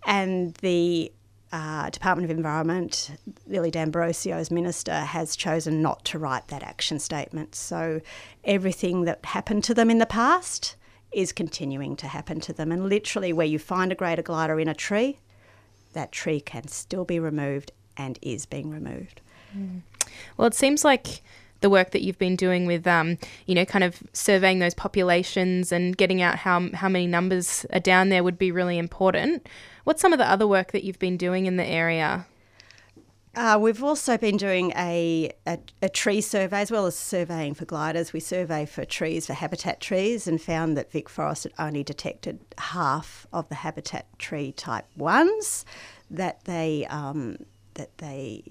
And 0.05 0.55
the 0.55 1.11
uh, 1.51 1.89
Department 1.89 2.29
of 2.29 2.35
Environment, 2.35 3.11
Lily 3.47 3.71
D'Ambrosio 3.71 4.35
as 4.35 4.51
minister, 4.51 4.93
has 4.93 5.35
chosen 5.35 5.81
not 5.81 6.05
to 6.05 6.19
write 6.19 6.47
that 6.47 6.63
action 6.63 6.99
statement. 6.99 7.55
So 7.55 8.01
everything 8.43 9.05
that 9.05 9.25
happened 9.25 9.63
to 9.65 9.73
them 9.73 9.89
in 9.89 9.97
the 9.97 10.05
past 10.05 10.75
is 11.11 11.31
continuing 11.31 11.95
to 11.97 12.07
happen 12.07 12.39
to 12.41 12.53
them. 12.53 12.71
And 12.71 12.87
literally, 12.87 13.33
where 13.33 13.47
you 13.47 13.57
find 13.57 13.91
a 13.91 13.95
greater 13.95 14.21
glider 14.21 14.59
in 14.59 14.67
a 14.67 14.75
tree, 14.75 15.17
that 15.93 16.11
tree 16.11 16.39
can 16.39 16.67
still 16.67 17.03
be 17.05 17.19
removed 17.19 17.71
and 17.97 18.19
is 18.21 18.45
being 18.45 18.69
removed. 18.69 19.21
Well, 20.37 20.47
it 20.47 20.53
seems 20.53 20.85
like 20.85 21.23
the 21.61 21.69
work 21.69 21.91
that 21.91 22.01
you've 22.01 22.19
been 22.19 22.35
doing 22.35 22.65
with, 22.65 22.87
um, 22.87 23.17
you 23.45 23.55
know, 23.55 23.65
kind 23.65 23.83
of 23.83 24.01
surveying 24.13 24.59
those 24.59 24.73
populations 24.73 25.71
and 25.71 25.95
getting 25.97 26.21
out 26.21 26.35
how 26.35 26.69
how 26.73 26.89
many 26.89 27.07
numbers 27.07 27.65
are 27.71 27.79
down 27.79 28.09
there 28.09 28.23
would 28.23 28.37
be 28.37 28.51
really 28.51 28.77
important. 28.77 29.47
What's 29.83 30.01
some 30.01 30.13
of 30.13 30.19
the 30.19 30.29
other 30.29 30.47
work 30.47 30.71
that 30.71 30.83
you've 30.83 30.99
been 30.99 31.17
doing 31.17 31.45
in 31.45 31.57
the 31.57 31.65
area? 31.65 32.25
Uh, 33.35 33.57
we've 33.61 33.83
also 33.83 34.17
been 34.17 34.37
doing 34.37 34.73
a, 34.75 35.31
a, 35.45 35.59
a 35.83 35.89
tree 35.89 36.19
survey 36.19 36.61
as 36.61 36.71
well 36.71 36.87
as 36.87 36.95
surveying 36.95 37.53
for 37.53 37.63
gliders. 37.63 38.11
We 38.11 38.19
survey 38.19 38.65
for 38.65 38.85
trees, 38.85 39.27
for 39.27 39.33
habitat 39.33 39.79
trees, 39.79 40.27
and 40.27 40.41
found 40.41 40.75
that 40.77 40.91
Vic 40.91 41.07
Forest 41.07 41.43
had 41.43 41.53
only 41.59 41.83
detected 41.83 42.39
half 42.57 43.27
of 43.31 43.47
the 43.47 43.55
habitat 43.55 44.07
tree 44.17 44.51
type 44.51 44.87
ones 44.97 45.63
that 46.09 46.43
they 46.45 46.87
um, 46.89 47.37
that 47.79 47.97
they 47.97 48.43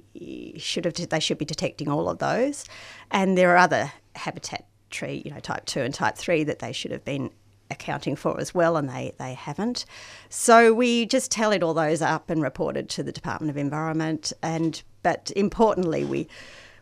should 0.57 0.85
have 0.85 0.95
they 0.95 1.21
should 1.21 1.39
be 1.39 1.45
detecting 1.45 1.89
all 1.89 2.09
of 2.09 2.19
those, 2.19 2.65
and 3.11 3.39
there 3.39 3.53
are 3.53 3.59
other 3.59 3.93
habitat 4.17 4.67
tree, 4.91 5.23
you 5.25 5.31
know, 5.31 5.41
type 5.41 5.65
two 5.67 5.81
and 5.81 5.95
type 5.95 6.17
three 6.17 6.43
that 6.45 6.59
they 6.59 6.73
should 6.73 6.91
have 6.91 7.05
been 7.05 7.31
accounting 7.71 8.17
for 8.17 8.41
as 8.41 8.55
well, 8.55 8.77
and 8.77 8.89
they, 8.89 9.13
they 9.19 9.35
haven't. 9.35 9.85
So 10.29 10.73
we 10.73 11.07
just 11.07 11.31
tallied 11.31 11.63
all 11.63 11.75
those 11.75 12.03
up 12.03 12.31
and 12.31 12.43
reported 12.43 12.89
to 12.91 13.03
the 13.03 13.13
Department 13.13 13.51
of 13.51 13.57
Environment. 13.57 14.33
And 14.43 14.83
but 15.03 15.31
importantly, 15.37 16.05
we 16.05 16.29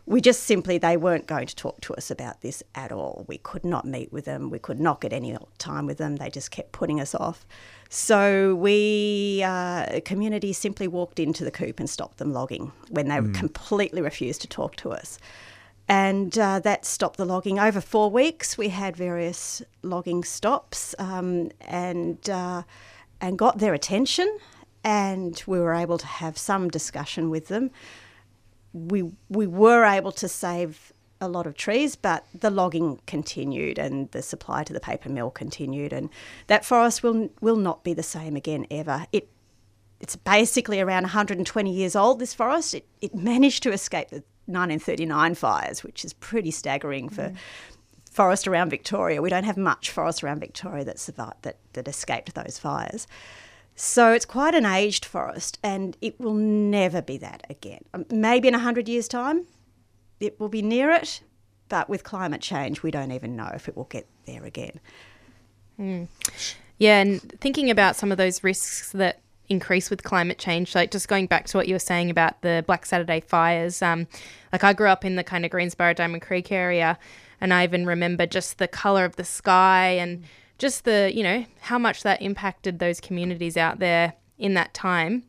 we 0.07 0.21
just 0.21 0.43
simply 0.43 0.77
they 0.77 0.95
weren't 0.95 1.27
going 1.27 1.45
to 1.47 1.55
talk 1.55 1.81
to 1.81 1.93
us 1.95 2.09
about 2.09 2.39
this 2.39 2.63
at 2.73 2.93
all. 2.93 3.25
We 3.27 3.37
could 3.37 3.65
not 3.65 3.85
meet 3.85 4.11
with 4.11 4.23
them. 4.23 4.49
We 4.49 4.57
could 4.57 4.79
not 4.79 5.01
get 5.01 5.11
any 5.11 5.37
time 5.57 5.85
with 5.85 5.97
them. 5.97 6.15
They 6.15 6.29
just 6.29 6.49
kept 6.49 6.71
putting 6.71 7.01
us 7.01 7.13
off. 7.13 7.45
So 7.89 8.55
we 8.55 9.43
uh, 9.45 9.99
community 10.05 10.53
simply 10.53 10.87
walked 10.87 11.19
into 11.19 11.43
the 11.43 11.51
coop 11.51 11.79
and 11.79 11.89
stopped 11.89 12.19
them 12.19 12.31
logging 12.31 12.71
when 12.89 13.09
they 13.09 13.17
completely 13.37 14.01
refused 14.01 14.41
to 14.41 14.47
talk 14.47 14.77
to 14.77 14.91
us 14.91 15.19
and 15.89 16.37
uh, 16.37 16.59
that 16.59 16.85
stopped 16.85 17.17
the 17.17 17.25
logging. 17.25 17.59
Over 17.59 17.81
four 17.81 18.09
weeks, 18.09 18.57
we 18.57 18.69
had 18.69 18.95
various 18.95 19.61
logging 19.83 20.23
stops 20.23 20.95
um, 20.99 21.51
and 21.61 22.29
uh, 22.29 22.63
and 23.19 23.37
got 23.37 23.59
their 23.59 23.73
attention. 23.73 24.39
and 24.83 25.43
we 25.45 25.59
were 25.59 25.73
able 25.73 25.97
to 25.97 26.07
have 26.07 26.37
some 26.37 26.69
discussion 26.69 27.29
with 27.29 27.47
them. 27.47 27.71
We 28.77 29.11
we 29.29 29.47
were 29.47 29.85
able 29.85 30.11
to 30.13 30.27
save 30.27 30.93
a 31.19 31.27
lot 31.27 31.47
of 31.47 31.55
trees, 31.55 31.95
but 31.95 32.25
the 32.33 32.49
logging 32.49 32.99
continued 33.07 33.79
and 33.79 34.11
the 34.11 34.21
supply 34.21 34.63
to 34.63 34.73
the 34.73 34.79
paper 34.79 35.09
mill 35.09 35.31
continued, 35.31 35.93
and 35.93 36.09
that 36.47 36.65
forest 36.65 37.03
will 37.03 37.29
will 37.41 37.55
not 37.55 37.83
be 37.83 37.93
the 37.93 38.03
same 38.03 38.35
again 38.35 38.67
ever. 38.69 39.07
It 39.11 39.29
it's 39.99 40.15
basically 40.15 40.79
around 40.79 41.03
120 41.03 41.71
years 41.71 41.95
old. 41.95 42.19
This 42.19 42.33
forest 42.33 42.75
it, 42.75 42.85
it 43.01 43.15
managed 43.15 43.63
to 43.63 43.71
escape 43.71 44.09
the 44.09 44.23
1939 44.45 45.35
fires, 45.35 45.83
which 45.83 46.05
is 46.05 46.13
pretty 46.13 46.51
staggering 46.51 47.09
for 47.09 47.29
mm. 47.29 47.35
forest 48.11 48.47
around 48.47 48.69
Victoria. 48.69 49.21
We 49.21 49.29
don't 49.29 49.43
have 49.43 49.57
much 49.57 49.89
forest 49.89 50.23
around 50.23 50.39
Victoria 50.39 50.85
that 50.85 50.99
survived 50.99 51.41
that 51.41 51.57
that 51.73 51.87
escaped 51.87 52.33
those 52.35 52.59
fires. 52.59 53.07
So 53.79 54.11
it's 54.11 54.25
quite 54.25 54.55
an 54.55 54.65
aged 54.65 55.05
forest, 55.05 55.59
and 55.61 55.95
it 56.01 56.19
will 56.19 56.33
never 56.33 56.99
be 56.99 57.19
that 57.19 57.45
again. 57.47 57.81
Um, 57.93 58.05
Maybe 58.09 58.47
in 58.47 58.55
100 58.55 58.89
years' 58.89 59.07
time, 59.07 59.45
it 60.19 60.39
will 60.39 60.49
be 60.49 60.63
near 60.63 60.89
it, 60.89 61.21
but 61.69 61.87
with 61.87 62.03
climate 62.03 62.41
change, 62.41 62.81
we 62.81 62.89
don't 62.89 63.11
even 63.11 63.35
know 63.35 63.51
if 63.53 63.69
it 63.69 63.77
will 63.77 63.83
get 63.83 64.07
there 64.25 64.43
again. 64.45 64.79
Yeah, 66.79 67.01
and 67.01 67.21
thinking 67.39 67.69
about 67.69 67.95
some 67.95 68.11
of 68.11 68.17
those 68.17 68.43
risks 68.43 68.91
that 68.93 69.21
increase 69.47 69.91
with 69.91 70.01
climate 70.01 70.39
change, 70.39 70.73
like 70.73 70.89
just 70.89 71.07
going 71.07 71.27
back 71.27 71.45
to 71.45 71.57
what 71.57 71.67
you 71.67 71.75
were 71.75 71.79
saying 71.79 72.09
about 72.09 72.41
the 72.41 72.63
Black 72.65 72.83
Saturday 72.83 73.19
fires. 73.19 73.83
Um, 73.83 74.07
like 74.51 74.63
I 74.63 74.73
grew 74.73 74.87
up 74.87 75.05
in 75.05 75.17
the 75.17 75.23
kind 75.23 75.45
of 75.45 75.51
Greensborough 75.51 75.93
Diamond 75.93 76.23
Creek 76.23 76.51
area, 76.51 76.97
and 77.39 77.53
I 77.53 77.63
even 77.63 77.85
remember 77.85 78.25
just 78.25 78.57
the 78.57 78.67
color 78.67 79.05
of 79.05 79.17
the 79.17 79.23
sky 79.23 79.89
and 79.89 80.23
just 80.57 80.85
the 80.85 81.11
you 81.13 81.23
know 81.23 81.45
how 81.61 81.77
much 81.77 82.03
that 82.03 82.21
impacted 82.21 82.79
those 82.79 82.99
communities 82.99 83.57
out 83.57 83.79
there 83.79 84.13
in 84.37 84.53
that 84.55 84.73
time. 84.73 85.23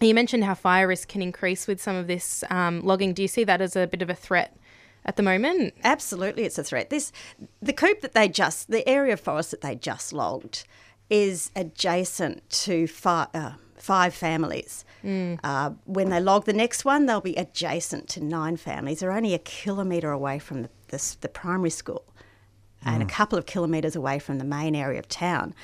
You 0.00 0.14
mentioned 0.14 0.44
how 0.44 0.54
fire 0.54 0.88
risk 0.88 1.08
can 1.08 1.20
increase 1.20 1.66
with 1.66 1.80
some 1.80 1.96
of 1.96 2.06
this 2.06 2.42
um, 2.48 2.80
logging. 2.80 3.12
Do 3.12 3.22
you 3.22 3.28
see 3.28 3.44
that 3.44 3.60
as 3.60 3.76
a 3.76 3.86
bit 3.86 4.00
of 4.00 4.08
a 4.08 4.14
threat 4.14 4.56
at 5.04 5.16
the 5.16 5.22
moment? 5.22 5.74
Absolutely, 5.84 6.44
it's 6.44 6.58
a 6.58 6.64
threat. 6.64 6.90
This 6.90 7.12
the 7.60 7.72
coop 7.72 8.00
that 8.00 8.12
they 8.12 8.28
just 8.28 8.70
the 8.70 8.88
area 8.88 9.12
of 9.12 9.20
forest 9.20 9.50
that 9.50 9.60
they 9.60 9.74
just 9.74 10.12
logged 10.12 10.64
is 11.10 11.50
adjacent 11.56 12.48
to 12.50 12.86
five, 12.86 13.28
uh, 13.34 13.52
five 13.76 14.14
families. 14.14 14.84
Uh, 15.42 15.70
when 15.86 16.10
they 16.10 16.20
log 16.20 16.44
the 16.44 16.52
next 16.52 16.84
one, 16.84 17.06
they'll 17.06 17.20
be 17.20 17.34
adjacent 17.36 18.06
to 18.06 18.22
nine 18.22 18.56
families. 18.56 19.00
They're 19.00 19.12
only 19.12 19.34
a 19.34 19.38
kilometre 19.38 20.12
away 20.12 20.38
from 20.38 20.62
the, 20.62 20.70
the, 20.88 21.16
the 21.22 21.28
primary 21.28 21.70
school 21.70 22.04
and 22.84 23.02
a 23.02 23.06
couple 23.06 23.38
of 23.38 23.46
kilometres 23.46 23.94
away 23.94 24.18
from 24.18 24.38
the 24.38 24.44
main 24.44 24.74
area 24.74 24.98
of 24.98 25.08
town. 25.08 25.54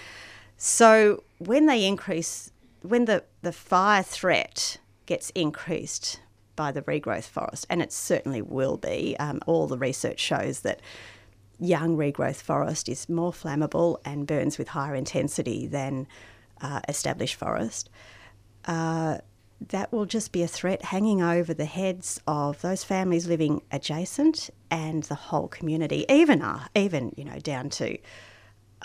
So 0.57 1.25
when 1.39 1.67
they 1.67 1.85
increase, 1.87 2.53
when 2.83 3.05
the, 3.07 3.25
the 3.43 3.53
fire 3.53 4.03
threat 4.03 4.79
gets 5.07 5.31
increased 5.31 6.21
by 6.57 6.73
the 6.73 6.83
regrowth 6.83 7.25
forest, 7.25 7.67
and 7.69 7.83
it 7.83 7.93
certainly 7.93 8.43
will 8.43 8.77
be, 8.77 9.17
um, 9.19 9.41
all 9.47 9.67
the 9.67 9.79
research 9.79 10.21
shows 10.21 10.61
that 10.61 10.81
young 11.59 11.97
regrowth 11.97 12.43
forest 12.43 12.89
is 12.89 13.09
more 13.09 13.33
flammable 13.33 13.99
and 14.05 14.27
burns 14.27 14.59
with 14.59 14.69
higher 14.69 14.95
intensity 14.95 15.67
than 15.67 16.07
uh, 16.61 16.81
established 16.89 17.35
forest. 17.35 17.89
Uh, 18.67 19.19
that 19.69 19.91
will 19.91 20.05
just 20.05 20.33
be 20.33 20.43
a 20.43 20.49
threat 20.49 20.83
hanging 20.83 21.23
over 21.23 21.55
the 21.55 21.65
heads 21.65 22.21
of 22.27 22.61
those 22.61 22.85
families 22.85 23.27
living 23.27 23.63
adjacent 23.73 24.51
and 24.77 25.05
the 25.05 25.15
whole 25.15 25.49
community, 25.49 26.05
even 26.11 26.43
uh, 26.43 26.67
even 26.75 27.15
you 27.17 27.25
know 27.25 27.39
down 27.39 27.71
to 27.71 27.97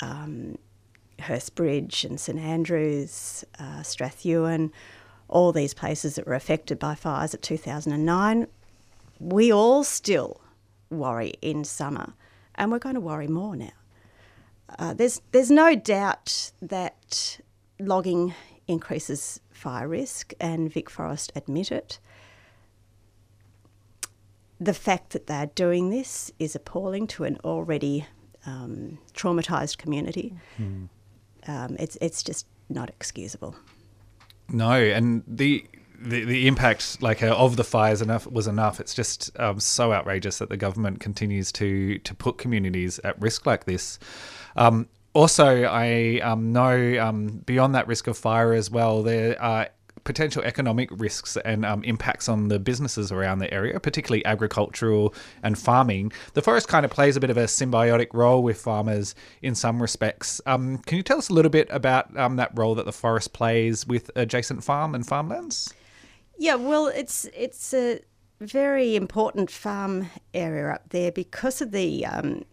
um, 0.01 0.57
Hurstbridge 1.19 2.05
and 2.05 2.17
St 2.17 2.39
Andrews, 2.39 3.43
uh, 3.60 3.81
Strathewen, 3.81 4.71
all 5.27 5.51
these 5.51 5.74
places 5.74 6.15
that 6.15 6.25
were 6.25 6.33
affected 6.33 6.79
by 6.79 6.95
fires 6.95 7.33
at 7.33 7.41
2009. 7.41 8.48
We 9.19 9.51
all 9.51 9.83
still 9.83 10.39
worry 10.89 11.33
in 11.41 11.65
summer, 11.65 12.13
and 12.55 12.71
we're 12.71 12.79
going 12.79 12.95
to 12.95 13.01
worry 13.01 13.27
more 13.27 13.57
now. 13.57 13.74
Uh, 14.79 14.93
there's 14.93 15.21
there's 15.33 15.51
no 15.51 15.75
doubt 15.75 16.53
that 16.62 17.41
logging 17.81 18.33
increases 18.65 19.41
fire 19.51 19.89
risk, 19.89 20.33
and 20.39 20.71
Vic 20.71 20.89
Forest 20.89 21.33
admit 21.36 21.69
it. 21.69 22.00
The 24.62 24.74
fact 24.74 25.10
that 25.10 25.26
they're 25.26 25.47
doing 25.47 25.89
this 25.89 26.32
is 26.38 26.56
appalling 26.56 27.08
to 27.08 27.24
an 27.24 27.38
already 27.43 28.06
um, 28.45 29.00
traumatised 29.13 29.78
community. 29.78 30.36
Um, 31.47 31.76
it's 31.80 31.97
it's 32.00 32.21
just 32.21 32.45
not 32.69 32.89
excusable. 32.89 33.56
No, 34.50 34.71
and 34.71 35.24
the 35.28 35.65
the, 36.00 36.24
the 36.26 36.47
impact 36.47 37.02
like 37.02 37.21
uh, 37.21 37.36
of 37.36 37.56
the 37.56 37.63
fires 37.63 38.02
enough 38.02 38.26
was 38.28 38.47
enough. 38.47 38.80
It's 38.80 38.93
just 38.93 39.32
um, 39.39 39.60
so 39.60 39.93
outrageous 39.93 40.39
that 40.39 40.50
the 40.50 40.58
government 40.58 41.00
continues 41.00 41.52
to 41.54 41.97
to 42.00 42.15
put 42.15 42.38
communities 42.38 43.00
at 43.04 43.19
risk 43.21 43.45
like 43.45 43.65
this. 43.65 44.00
Um, 44.56 44.88
also, 45.13 45.63
I 45.63 46.19
um, 46.24 46.54
know 46.54 47.00
um, 47.00 47.28
beyond 47.45 47.76
that 47.76 47.88
risk 47.88 48.08
of 48.08 48.17
fire 48.17 48.54
as 48.54 48.71
well, 48.71 49.04
there 49.04 49.41
are 49.41 49.69
potential 50.03 50.41
economic 50.43 50.89
risks 50.91 51.37
and 51.37 51.65
um, 51.65 51.83
impacts 51.83 52.27
on 52.27 52.47
the 52.47 52.59
businesses 52.59 53.11
around 53.11 53.39
the 53.39 53.53
area, 53.53 53.79
particularly 53.79 54.25
agricultural 54.25 55.13
and 55.43 55.57
farming. 55.57 56.11
The 56.33 56.41
forest 56.41 56.67
kind 56.67 56.85
of 56.85 56.91
plays 56.91 57.15
a 57.15 57.19
bit 57.19 57.29
of 57.29 57.37
a 57.37 57.45
symbiotic 57.45 58.07
role 58.13 58.43
with 58.43 58.59
farmers 58.59 59.15
in 59.41 59.55
some 59.55 59.81
respects. 59.81 60.41
Um, 60.45 60.79
can 60.79 60.97
you 60.97 61.03
tell 61.03 61.17
us 61.17 61.29
a 61.29 61.33
little 61.33 61.51
bit 61.51 61.67
about 61.69 62.15
um, 62.17 62.35
that 62.37 62.51
role 62.55 62.75
that 62.75 62.85
the 62.85 62.91
forest 62.91 63.33
plays 63.33 63.85
with 63.87 64.11
adjacent 64.15 64.63
farm 64.63 64.95
and 64.95 65.05
farmlands? 65.05 65.73
Yeah, 66.37 66.55
well, 66.55 66.87
it's 66.87 67.27
it's 67.35 67.73
a 67.73 67.99
very 68.39 68.95
important 68.95 69.51
farm 69.51 70.09
area 70.33 70.73
up 70.73 70.89
there 70.89 71.11
because 71.11 71.61
of 71.61 71.71
the 71.71 72.05
um, 72.05 72.43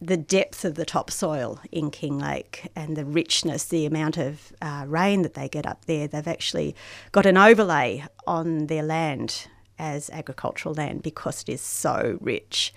the 0.00 0.16
depth 0.16 0.64
of 0.64 0.74
the 0.74 0.84
topsoil 0.84 1.60
in 1.72 1.90
King 1.90 2.18
Lake 2.18 2.70
and 2.76 2.96
the 2.96 3.04
richness, 3.04 3.64
the 3.64 3.86
amount 3.86 4.18
of 4.18 4.52
uh, 4.60 4.84
rain 4.86 5.22
that 5.22 5.34
they 5.34 5.48
get 5.48 5.66
up 5.66 5.86
there. 5.86 6.06
They've 6.06 6.28
actually 6.28 6.74
got 7.12 7.26
an 7.26 7.38
overlay 7.38 8.04
on 8.26 8.66
their 8.66 8.82
land 8.82 9.48
as 9.78 10.10
agricultural 10.10 10.74
land 10.74 11.02
because 11.02 11.42
it 11.42 11.48
is 11.48 11.60
so 11.60 12.18
rich. 12.20 12.74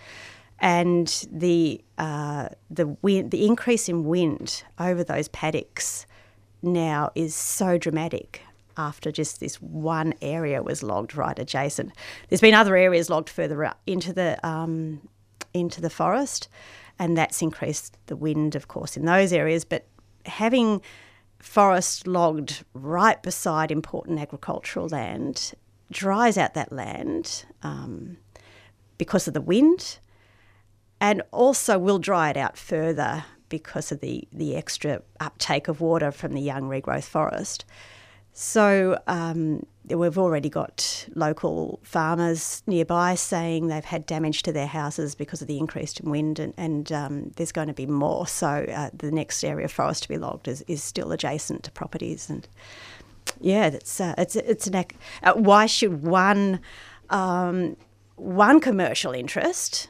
And 0.59 1.07
the 1.31 1.81
uh, 1.97 2.49
the 2.69 2.87
wind, 3.01 3.31
the 3.31 3.45
increase 3.45 3.87
in 3.87 4.03
wind 4.03 4.63
over 4.77 5.03
those 5.03 5.29
paddocks 5.29 6.05
now 6.61 7.11
is 7.15 7.33
so 7.33 7.77
dramatic 7.77 8.41
after 8.75 9.11
just 9.11 9.39
this 9.39 9.61
one 9.61 10.13
area 10.21 10.61
was 10.63 10.83
logged 10.83 11.15
right 11.15 11.37
adjacent. 11.37 11.91
There's 12.27 12.41
been 12.41 12.53
other 12.53 12.75
areas 12.75 13.09
logged 13.09 13.29
further 13.29 13.73
into 13.85 14.13
the 14.13 14.45
um, 14.47 15.01
into 15.59 15.81
the 15.81 15.89
forest, 15.89 16.47
and 16.97 17.17
that's 17.17 17.41
increased 17.41 17.97
the 18.07 18.15
wind, 18.15 18.55
of 18.55 18.67
course, 18.67 18.97
in 18.97 19.05
those 19.05 19.33
areas. 19.33 19.65
But 19.65 19.87
having 20.25 20.81
forest 21.39 22.07
logged 22.07 22.63
right 22.73 23.21
beside 23.21 23.71
important 23.71 24.19
agricultural 24.19 24.87
land 24.87 25.53
dries 25.91 26.37
out 26.37 26.53
that 26.53 26.71
land 26.71 27.45
um, 27.63 28.17
because 28.97 29.27
of 29.27 29.33
the 29.33 29.41
wind, 29.41 29.99
and 31.01 31.21
also 31.31 31.79
will 31.79 31.99
dry 31.99 32.29
it 32.29 32.37
out 32.37 32.57
further 32.57 33.23
because 33.47 33.91
of 33.91 33.99
the, 34.01 34.27
the 34.31 34.55
extra 34.55 35.01
uptake 35.19 35.67
of 35.67 35.81
water 35.81 36.11
from 36.11 36.33
the 36.33 36.41
young 36.41 36.63
regrowth 36.63 37.05
forest. 37.05 37.65
So 38.33 38.99
um, 39.07 39.65
we've 39.87 40.17
already 40.17 40.49
got 40.49 41.07
local 41.15 41.79
farmers 41.83 42.63
nearby 42.67 43.15
saying 43.15 43.67
they've 43.67 43.83
had 43.83 44.05
damage 44.05 44.43
to 44.43 44.51
their 44.51 44.67
houses 44.67 45.15
because 45.15 45.41
of 45.41 45.47
the 45.47 45.57
increase 45.57 45.99
in 45.99 46.09
wind, 46.09 46.39
and, 46.39 46.53
and 46.57 46.91
um, 46.91 47.31
there's 47.35 47.51
going 47.51 47.67
to 47.67 47.73
be 47.73 47.85
more. 47.85 48.27
So 48.27 48.47
uh, 48.47 48.89
the 48.93 49.11
next 49.11 49.43
area 49.43 49.65
of 49.65 49.71
forest 49.71 50.03
to 50.03 50.09
be 50.09 50.17
logged 50.17 50.47
is, 50.47 50.63
is 50.67 50.83
still 50.83 51.11
adjacent 51.11 51.63
to 51.63 51.71
properties, 51.71 52.29
and 52.29 52.47
yeah, 53.41 53.67
it's 53.67 53.99
uh, 53.99 54.15
it's 54.17 54.35
it's 54.35 54.67
an 54.67 54.75
ac- 54.75 54.97
uh, 55.23 55.33
why 55.33 55.65
should 55.65 56.03
one 56.03 56.61
um, 57.09 57.75
one 58.15 58.59
commercial 58.59 59.13
interest 59.13 59.89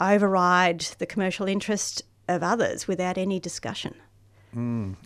override 0.00 0.80
the 0.98 1.06
commercial 1.06 1.46
interest 1.46 2.02
of 2.28 2.42
others 2.42 2.88
without 2.88 3.18
any 3.18 3.38
discussion? 3.38 3.94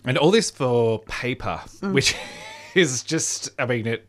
And 0.05 0.17
all 0.17 0.31
this 0.31 0.51
for 0.51 0.99
paper, 1.03 1.61
which 1.81 2.15
is 2.75 3.03
just, 3.03 3.49
I 3.59 3.65
mean, 3.65 3.87
it 3.87 4.07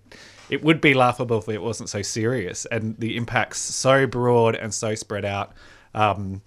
it 0.51 0.63
would 0.65 0.81
be 0.81 0.95
laughable 0.95 1.39
if 1.39 1.49
it 1.49 1.61
wasn't 1.61 1.89
so 1.89 2.03
serious 2.03 2.65
and 2.67 2.97
the 2.99 3.17
impacts 3.17 3.59
so 3.59 4.07
broad 4.07 4.55
and 4.55 4.73
so 4.73 4.95
spread 4.95 5.25
out. 5.25 5.53
Um, 5.95 6.43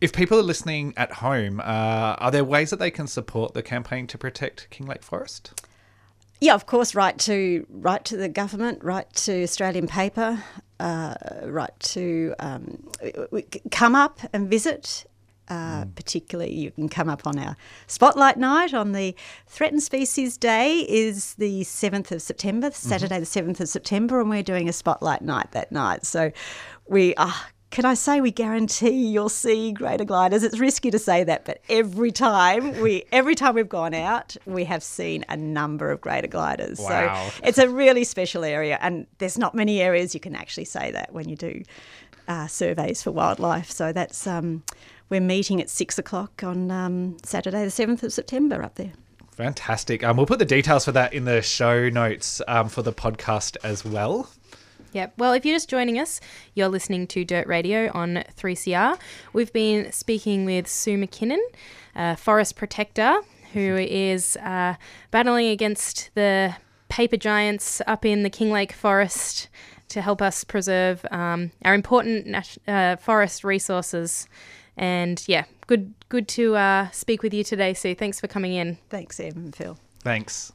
if 0.00 0.12
people 0.12 0.38
are 0.38 0.42
listening 0.42 0.94
at 0.96 1.12
home, 1.12 1.60
uh, 1.60 2.16
are 2.18 2.30
there 2.30 2.44
ways 2.44 2.70
that 2.70 2.78
they 2.78 2.90
can 2.90 3.06
support 3.06 3.54
the 3.54 3.62
campaign 3.62 4.06
to 4.08 4.18
protect 4.18 4.68
Kinglake 4.70 5.02
Forest? 5.02 5.62
Yeah, 6.40 6.54
of 6.54 6.66
course, 6.66 6.94
write 6.94 7.18
to 7.20 7.66
write 7.70 8.04
to 8.06 8.16
the 8.16 8.28
government, 8.28 8.82
write 8.82 9.12
to 9.14 9.42
Australian 9.42 9.86
paper, 9.86 10.42
uh, 10.80 11.14
right 11.44 11.78
to 11.80 12.34
um, 12.40 12.82
come 13.70 13.94
up 13.94 14.20
and 14.32 14.48
visit 14.48 15.06
Uh, 15.48 15.84
Particularly, 15.94 16.54
you 16.54 16.70
can 16.70 16.88
come 16.88 17.08
up 17.08 17.26
on 17.26 17.38
our 17.38 17.56
spotlight 17.86 18.38
night 18.38 18.72
on 18.72 18.92
the 18.92 19.14
Threatened 19.46 19.82
Species 19.82 20.38
Day 20.38 20.86
is 20.88 21.34
the 21.34 21.62
7th 21.62 22.10
of 22.12 22.22
September, 22.22 22.70
Saturday 22.70 23.18
the 23.20 23.26
7th 23.26 23.60
of 23.60 23.68
September, 23.68 24.20
and 24.20 24.30
we're 24.30 24.42
doing 24.42 24.68
a 24.68 24.72
spotlight 24.72 25.20
night 25.22 25.52
that 25.52 25.70
night. 25.70 26.06
So 26.06 26.32
we 26.86 27.14
are. 27.16 27.34
Can 27.70 27.84
I 27.84 27.94
say 27.94 28.20
we 28.20 28.30
guarantee 28.30 29.08
you'll 29.08 29.28
see 29.28 29.72
greater 29.72 30.04
gliders? 30.04 30.44
It's 30.44 30.60
risky 30.60 30.92
to 30.92 30.98
say 30.98 31.24
that, 31.24 31.44
but 31.44 31.60
every 31.68 32.12
time 32.12 32.80
we 32.80 33.04
every 33.10 33.34
time 33.34 33.56
we've 33.56 33.68
gone 33.68 33.94
out, 33.94 34.36
we 34.46 34.64
have 34.64 34.82
seen 34.82 35.24
a 35.28 35.36
number 35.36 35.90
of 35.90 36.00
greater 36.00 36.28
gliders. 36.28 36.78
Wow. 36.78 37.30
So 37.30 37.40
it's 37.42 37.58
a 37.58 37.68
really 37.68 38.04
special 38.04 38.44
area, 38.44 38.78
and 38.80 39.06
there's 39.18 39.36
not 39.36 39.54
many 39.54 39.82
areas 39.82 40.14
you 40.14 40.20
can 40.20 40.36
actually 40.36 40.66
say 40.66 40.92
that 40.92 41.12
when 41.12 41.28
you 41.28 41.36
do 41.36 41.62
uh, 42.28 42.46
surveys 42.46 43.02
for 43.02 43.10
wildlife. 43.10 43.70
So 43.70 43.92
that's 43.92 44.26
um, 44.26 44.62
we're 45.08 45.20
meeting 45.20 45.60
at 45.60 45.70
six 45.70 45.98
o'clock 45.98 46.42
on 46.42 46.70
um, 46.70 47.16
Saturday, 47.24 47.64
the 47.64 47.70
seventh 47.70 48.02
of 48.02 48.12
September, 48.12 48.62
up 48.62 48.76
there. 48.76 48.92
Fantastic. 49.32 50.04
Um, 50.04 50.16
we'll 50.16 50.26
put 50.26 50.38
the 50.38 50.44
details 50.44 50.84
for 50.84 50.92
that 50.92 51.12
in 51.12 51.24
the 51.24 51.42
show 51.42 51.88
notes 51.88 52.40
um, 52.46 52.68
for 52.68 52.82
the 52.82 52.92
podcast 52.92 53.56
as 53.64 53.84
well. 53.84 54.30
Yep. 54.92 55.14
Well, 55.18 55.32
if 55.32 55.44
you're 55.44 55.56
just 55.56 55.68
joining 55.68 55.98
us, 55.98 56.20
you're 56.54 56.68
listening 56.68 57.08
to 57.08 57.24
Dirt 57.24 57.48
Radio 57.48 57.90
on 57.92 58.22
3CR. 58.36 58.96
We've 59.32 59.52
been 59.52 59.90
speaking 59.90 60.44
with 60.44 60.68
Sue 60.68 60.96
McKinnon, 60.96 61.40
a 61.96 62.16
forest 62.16 62.54
protector 62.54 63.20
who 63.54 63.76
is 63.76 64.36
uh, 64.36 64.74
battling 65.10 65.48
against 65.48 66.10
the 66.14 66.54
paper 66.88 67.16
giants 67.16 67.82
up 67.88 68.04
in 68.04 68.22
the 68.22 68.30
King 68.30 68.52
Lake 68.52 68.72
Forest 68.72 69.48
to 69.88 70.00
help 70.00 70.22
us 70.22 70.44
preserve 70.44 71.04
um, 71.10 71.50
our 71.64 71.74
important 71.74 72.26
nat- 72.26 72.58
uh, 72.68 72.94
forest 72.96 73.42
resources. 73.42 74.28
And 74.76 75.22
yeah, 75.26 75.44
good 75.66 75.94
good 76.08 76.28
to 76.28 76.56
uh, 76.56 76.90
speak 76.90 77.22
with 77.22 77.32
you 77.32 77.44
today, 77.44 77.74
Sue. 77.74 77.94
Thanks 77.94 78.20
for 78.20 78.26
coming 78.26 78.54
in. 78.54 78.78
Thanks, 78.90 79.20
Em 79.20 79.32
and 79.36 79.54
Phil. 79.54 79.78
Thanks. 80.00 80.52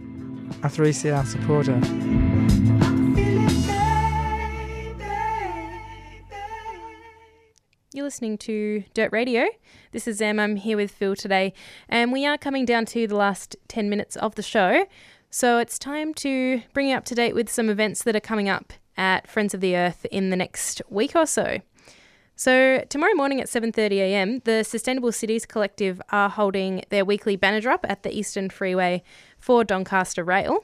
A 0.62 0.68
3CR 0.68 1.26
supporter. 1.26 1.80
You're 7.92 8.04
listening 8.04 8.38
to 8.38 8.84
Dirt 8.92 9.12
Radio. 9.12 9.46
This 9.92 10.08
is 10.08 10.20
Em. 10.20 10.40
I'm 10.40 10.56
here 10.56 10.76
with 10.76 10.90
Phil 10.90 11.14
today, 11.14 11.54
and 11.88 12.12
we 12.12 12.26
are 12.26 12.36
coming 12.36 12.64
down 12.64 12.86
to 12.86 13.06
the 13.06 13.14
last 13.14 13.54
10 13.68 13.88
minutes 13.88 14.16
of 14.16 14.34
the 14.34 14.42
show. 14.42 14.86
So 15.34 15.58
it's 15.58 15.80
time 15.80 16.14
to 16.14 16.62
bring 16.74 16.90
you 16.90 16.96
up 16.96 17.04
to 17.06 17.14
date 17.16 17.34
with 17.34 17.50
some 17.50 17.68
events 17.68 18.04
that 18.04 18.14
are 18.14 18.20
coming 18.20 18.48
up 18.48 18.72
at 18.96 19.26
Friends 19.26 19.52
of 19.52 19.60
the 19.60 19.76
Earth 19.76 20.06
in 20.12 20.30
the 20.30 20.36
next 20.36 20.80
week 20.88 21.16
or 21.16 21.26
so. 21.26 21.58
So 22.36 22.84
tomorrow 22.88 23.14
morning 23.14 23.40
at 23.40 23.48
7:30 23.48 23.98
a.m., 23.98 24.38
the 24.44 24.62
Sustainable 24.62 25.10
Cities 25.10 25.44
Collective 25.44 26.00
are 26.10 26.30
holding 26.30 26.84
their 26.90 27.04
weekly 27.04 27.34
banner 27.34 27.60
drop 27.60 27.84
at 27.88 28.04
the 28.04 28.16
Eastern 28.16 28.48
Freeway 28.48 29.02
for 29.36 29.64
Doncaster 29.64 30.22
Rail. 30.22 30.60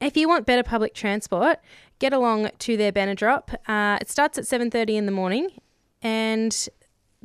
If 0.00 0.16
you 0.16 0.26
want 0.26 0.46
better 0.46 0.64
public 0.64 0.92
transport, 0.92 1.60
get 2.00 2.12
along 2.12 2.50
to 2.58 2.76
their 2.76 2.90
banner 2.90 3.14
drop. 3.14 3.52
Uh, 3.68 3.98
it 4.00 4.10
starts 4.10 4.36
at 4.36 4.46
7:30 4.46 4.96
in 4.96 5.06
the 5.06 5.12
morning, 5.12 5.50
and 6.02 6.68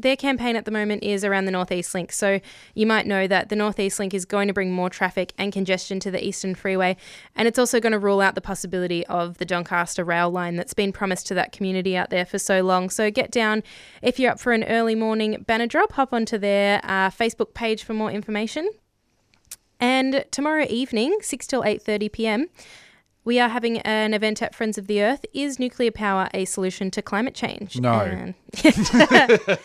their 0.01 0.15
campaign 0.15 0.55
at 0.55 0.65
the 0.65 0.71
moment 0.71 1.03
is 1.03 1.23
around 1.23 1.45
the 1.45 1.51
Northeast 1.51 1.93
Link. 1.93 2.11
So 2.11 2.39
you 2.73 2.85
might 2.85 3.07
know 3.07 3.27
that 3.27 3.49
the 3.49 3.55
Northeast 3.55 3.99
Link 3.99 4.13
is 4.13 4.25
going 4.25 4.47
to 4.47 4.53
bring 4.53 4.71
more 4.71 4.89
traffic 4.89 5.33
and 5.37 5.51
congestion 5.53 5.99
to 6.01 6.11
the 6.11 6.25
Eastern 6.25 6.55
Freeway, 6.55 6.97
and 7.35 7.47
it's 7.47 7.59
also 7.59 7.79
going 7.79 7.93
to 7.93 7.99
rule 7.99 8.21
out 8.21 8.35
the 8.35 8.41
possibility 8.41 9.05
of 9.07 9.37
the 9.37 9.45
Doncaster 9.45 10.03
rail 10.03 10.29
line 10.29 10.55
that's 10.55 10.73
been 10.73 10.91
promised 10.91 11.27
to 11.27 11.33
that 11.35 11.51
community 11.51 11.95
out 11.95 12.09
there 12.09 12.25
for 12.25 12.39
so 12.39 12.61
long. 12.61 12.89
So 12.89 13.11
get 13.11 13.31
down 13.31 13.63
if 14.01 14.19
you're 14.19 14.31
up 14.31 14.39
for 14.39 14.53
an 14.53 14.63
early 14.63 14.95
morning 14.95 15.43
banner 15.47 15.67
drop. 15.67 15.93
Hop 15.93 16.13
onto 16.13 16.37
their 16.37 16.79
uh, 16.83 17.09
Facebook 17.09 17.53
page 17.53 17.83
for 17.83 17.93
more 17.93 18.11
information. 18.11 18.69
And 19.79 20.25
tomorrow 20.31 20.65
evening, 20.69 21.17
6 21.21 21.47
till 21.47 21.63
8:30 21.63 22.11
p.m., 22.11 22.49
we 23.23 23.39
are 23.39 23.49
having 23.49 23.79
an 23.79 24.13
event 24.13 24.41
at 24.41 24.55
Friends 24.55 24.77
of 24.77 24.87
the 24.87 25.01
Earth. 25.01 25.25
Is 25.33 25.59
nuclear 25.59 25.91
power 25.91 26.29
a 26.33 26.45
solution 26.45 26.89
to 26.91 27.01
climate 27.01 27.35
change? 27.35 27.79
No. 27.79 27.99
And- 27.99 28.33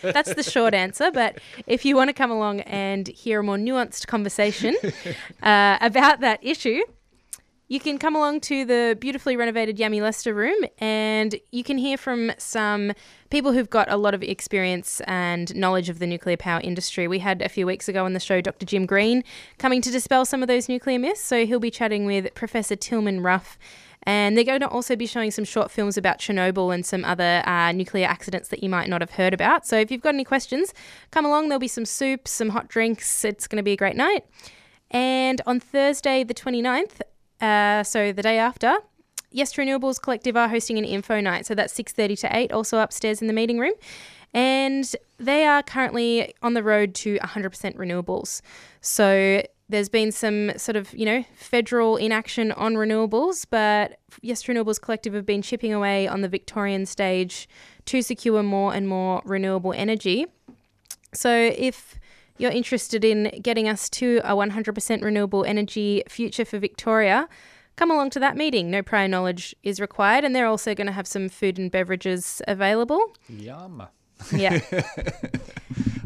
that's 0.03 0.35
the 0.35 0.45
short 0.49 0.75
answer. 0.75 1.11
But 1.11 1.39
if 1.67 1.85
you 1.85 1.97
want 1.97 2.09
to 2.09 2.15
come 2.15 2.31
along 2.31 2.61
and 2.61 3.09
hear 3.09 3.41
a 3.41 3.43
more 3.43 3.57
nuanced 3.57 4.07
conversation 4.07 4.77
uh, 5.43 5.79
about 5.81 6.21
that 6.21 6.39
issue, 6.43 6.83
you 7.69 7.81
can 7.81 7.99
come 7.99 8.15
along 8.15 8.41
to 8.41 8.65
the 8.65 8.97
beautifully 9.01 9.37
renovated 9.37 9.77
Yami 9.77 10.01
Lester 10.01 10.33
room 10.33 10.57
and 10.79 11.35
you 11.51 11.65
can 11.65 11.79
hear 11.79 11.97
from 11.97 12.31
some 12.39 12.93
people 13.31 13.53
who've 13.53 13.71
got 13.71 13.91
a 13.91 13.97
lot 13.97 14.15
of 14.15 14.23
experience 14.23 15.01
and 15.07 15.55
knowledge 15.57 15.89
of 15.89 15.99
the 15.99 16.07
nuclear 16.07 16.37
power 16.37 16.61
industry. 16.63 17.09
We 17.09 17.19
had 17.19 17.43
a 17.43 17.49
few 17.49 17.67
weeks 17.67 17.89
ago 17.89 18.05
on 18.05 18.13
the 18.13 18.21
show 18.21 18.41
Dr. 18.41 18.67
Jim 18.67 18.87
Green 18.87 19.25
coming 19.59 19.83
to 19.83 19.91
dispel 19.91 20.25
some 20.25 20.43
of 20.43 20.49
those 20.49 20.69
nuclear 20.69 20.99
myths. 20.99 21.21
So 21.21 21.45
he'll 21.45 21.59
be 21.59 21.73
chatting 21.73 22.07
with 22.07 22.33
Professor 22.35 22.77
Tilman 22.77 23.21
Ruff. 23.21 23.59
And 24.05 24.37
they're 24.37 24.45
going 24.45 24.61
to 24.61 24.69
also 24.69 24.95
be 24.95 25.07
showing 25.07 25.33
some 25.33 25.45
short 25.45 25.69
films 25.73 25.97
about 25.97 26.21
Chernobyl 26.21 26.73
and 26.73 26.87
some 26.87 27.05
other 27.05 27.43
uh, 27.45 27.73
nuclear 27.73 28.07
accidents 28.07 28.51
that 28.51 28.63
you 28.63 28.69
might 28.69 28.89
not 28.89 29.01
have 29.01 29.11
heard 29.11 29.35
about. 29.35 29.67
So 29.67 29.77
if 29.77 29.91
you've 29.91 30.01
got 30.01 30.15
any 30.15 30.23
questions, 30.23 30.73
come 31.11 31.25
along. 31.25 31.49
There'll 31.49 31.59
be 31.59 31.67
some 31.67 31.85
soup, 31.85 32.29
some 32.29 32.51
hot 32.51 32.69
drinks. 32.69 33.25
It's 33.25 33.49
going 33.49 33.57
to 33.57 33.65
be 33.65 33.73
a 33.73 33.77
great 33.77 33.97
night. 33.97 34.25
And 34.93 35.41
on 35.45 35.59
Thursday, 35.59 36.23
the 36.23 36.35
29th, 36.35 37.01
uh, 37.41 37.83
so 37.83 38.13
the 38.13 38.23
day 38.23 38.39
after, 38.39 38.79
Yes 39.31 39.55
Renewables 39.55 40.01
Collective 40.01 40.37
are 40.37 40.49
hosting 40.49 40.79
an 40.79 40.85
info 40.85 41.21
night. 41.21 41.47
So 41.47 41.55
that's 41.55 41.75
6.30 41.75 42.21
to 42.21 42.37
8, 42.37 42.53
also 42.53 42.79
upstairs 42.79 43.21
in 43.21 43.27
the 43.27 43.33
meeting 43.33 43.59
room. 43.59 43.75
And 44.33 44.95
they 45.19 45.45
are 45.47 45.63
currently 45.63 46.35
on 46.43 46.55
the 46.55 46.63
road 46.63 46.95
to 46.97 47.19
100% 47.19 47.77
renewables. 47.77 48.41
So 48.81 49.43
there's 49.69 49.89
been 49.89 50.13
some 50.13 50.57
sort 50.57 50.77
of, 50.77 50.93
you 50.95 51.05
know, 51.05 51.25
federal 51.35 51.97
inaction 51.97 52.53
on 52.53 52.75
renewables, 52.75 53.47
but 53.49 53.99
Yes 54.23 54.45
Renewables 54.45 54.81
Collective 54.81 55.13
have 55.15 55.27
been 55.27 55.43
chipping 55.43 55.73
away 55.73 56.07
on 56.07 56.21
the 56.21 56.29
Victorian 56.29 56.87
stage 56.87 57.49
to 57.87 58.03
secure 58.03 58.43
more 58.43 58.75
and 58.75 58.89
more 58.89 59.23
renewable 59.25 59.73
energy. 59.73 60.27
So 61.13 61.31
if 61.31 61.99
you're 62.39 62.51
interested 62.51 63.05
in 63.05 63.41
getting 63.43 63.69
us 63.69 63.89
to 63.91 64.21
a 64.25 64.35
100% 64.35 65.03
renewable 65.03 65.45
energy 65.45 66.03
future 66.09 66.45
for 66.45 66.59
Victoria, 66.59 67.29
come 67.77 67.91
along 67.91 68.11
to 68.11 68.21
that 68.21 68.37
meeting. 68.37 68.71
No 68.71 68.83
prior 68.83 69.09
knowledge 69.09 69.55
is 69.63 69.81
required, 69.81 70.25
and 70.25 70.35
they're 70.35 70.47
also 70.47 70.75
going 70.75 70.87
to 70.87 70.93
have 70.93 71.07
some 71.07 71.29
food 71.29 71.59
and 71.59 71.71
beverages 71.71 72.43
available. 72.49 73.13
Yum. 73.29 73.87
Yeah. 74.33 74.61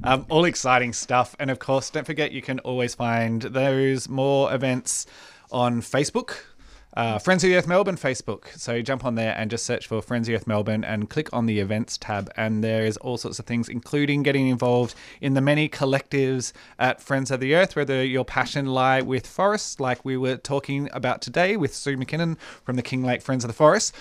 Um, 0.03 0.25
all 0.29 0.45
exciting 0.45 0.93
stuff. 0.93 1.37
And 1.39 1.51
of 1.51 1.59
course, 1.59 1.91
don't 1.91 2.07
forget 2.07 2.33
you 2.33 2.43
can 2.43 2.59
always 2.61 2.95
find 2.95 3.43
those 3.43 4.09
more 4.09 4.53
events 4.53 5.07
on 5.53 5.83
Facebook. 5.83 6.37
Uh, 6.93 7.21
Friends 7.21 7.45
of 7.45 7.51
the 7.51 7.57
Earth 7.57 7.69
Melbourne 7.69 7.97
Facebook. 7.97 8.49
So 8.59 8.83
jump 8.83 9.05
on 9.05 9.15
there 9.15 9.33
and 9.37 9.49
just 9.49 9.65
search 9.65 9.87
for 9.87 10.03
Friends 10.03 10.27
of 10.27 10.33
the 10.33 10.37
Earth 10.37 10.47
Melbourne 10.47 10.83
and 10.83 11.09
click 11.09 11.33
on 11.33 11.47
the 11.47 11.61
events 11.61 11.97
tab. 11.97 12.33
And 12.37 12.65
there 12.65 12.85
is 12.85 12.97
all 12.97 13.17
sorts 13.17 13.39
of 13.39 13.47
things, 13.47 13.69
including 13.69 14.25
getting 14.25 14.49
involved 14.49 14.97
in 15.21 15.35
the 15.35 15.41
many 15.41 15.69
collectives 15.69 16.53
at 16.81 17.01
Friends 17.01 17.31
of 17.31 17.39
the 17.39 17.55
Earth, 17.55 17.77
whether 17.77 18.05
your 18.05 18.25
passion 18.25 18.67
lie 18.67 19.03
with 19.03 19.27
forests, 19.27 19.79
like 19.79 20.05
we 20.05 20.17
were 20.17 20.37
talking 20.37 20.89
about 20.93 21.23
today 21.23 21.57
with 21.57 21.75
Sue 21.75 21.97
McKinnon 21.97 22.37
from 22.65 22.75
the 22.75 22.83
King 22.83 23.05
Lake 23.05 23.23
Friends 23.23 23.45
of 23.45 23.49
the 23.49 23.55
Forest. 23.55 23.95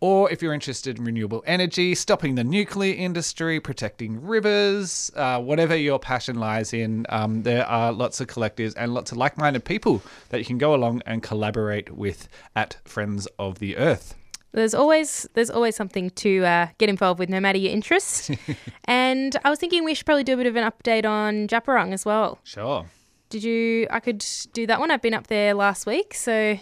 Or 0.00 0.30
if 0.30 0.42
you're 0.42 0.52
interested 0.52 0.98
in 0.98 1.04
renewable 1.04 1.42
energy, 1.46 1.94
stopping 1.94 2.34
the 2.34 2.44
nuclear 2.44 2.94
industry, 2.94 3.60
protecting 3.60 4.22
rivers, 4.22 5.10
uh, 5.16 5.40
whatever 5.40 5.74
your 5.74 5.98
passion 5.98 6.38
lies 6.38 6.74
in, 6.74 7.06
um, 7.08 7.42
there 7.44 7.66
are 7.66 7.92
lots 7.92 8.20
of 8.20 8.26
collectives 8.26 8.74
and 8.76 8.92
lots 8.92 9.10
of 9.10 9.18
like 9.18 9.38
minded 9.38 9.64
people 9.64 10.02
that 10.28 10.38
you 10.38 10.44
can 10.44 10.58
go 10.58 10.74
along 10.74 11.02
and 11.06 11.22
collaborate 11.22 11.94
with 11.94 12.28
at 12.54 12.76
Friends 12.84 13.26
of 13.38 13.58
the 13.58 13.76
Earth. 13.78 14.14
There's 14.52 14.74
always 14.74 15.28
there's 15.34 15.50
always 15.50 15.76
something 15.76 16.10
to 16.10 16.44
uh, 16.44 16.68
get 16.78 16.88
involved 16.88 17.18
with, 17.18 17.28
no 17.28 17.40
matter 17.40 17.58
your 17.58 17.72
interest. 17.72 18.30
and 18.84 19.36
I 19.44 19.50
was 19.50 19.58
thinking 19.58 19.84
we 19.84 19.94
should 19.94 20.06
probably 20.06 20.24
do 20.24 20.34
a 20.34 20.36
bit 20.38 20.46
of 20.46 20.56
an 20.56 20.70
update 20.70 21.04
on 21.04 21.46
Djab 21.46 21.66
Wurrung 21.66 21.92
as 21.92 22.06
well. 22.06 22.38
Sure. 22.42 22.86
Did 23.28 23.44
you? 23.44 23.86
I 23.90 24.00
could 24.00 24.24
do 24.52 24.66
that 24.66 24.80
one. 24.80 24.90
I've 24.90 25.02
been 25.02 25.14
up 25.14 25.26
there 25.26 25.52
last 25.52 25.84
week, 25.84 26.14
so 26.14 26.58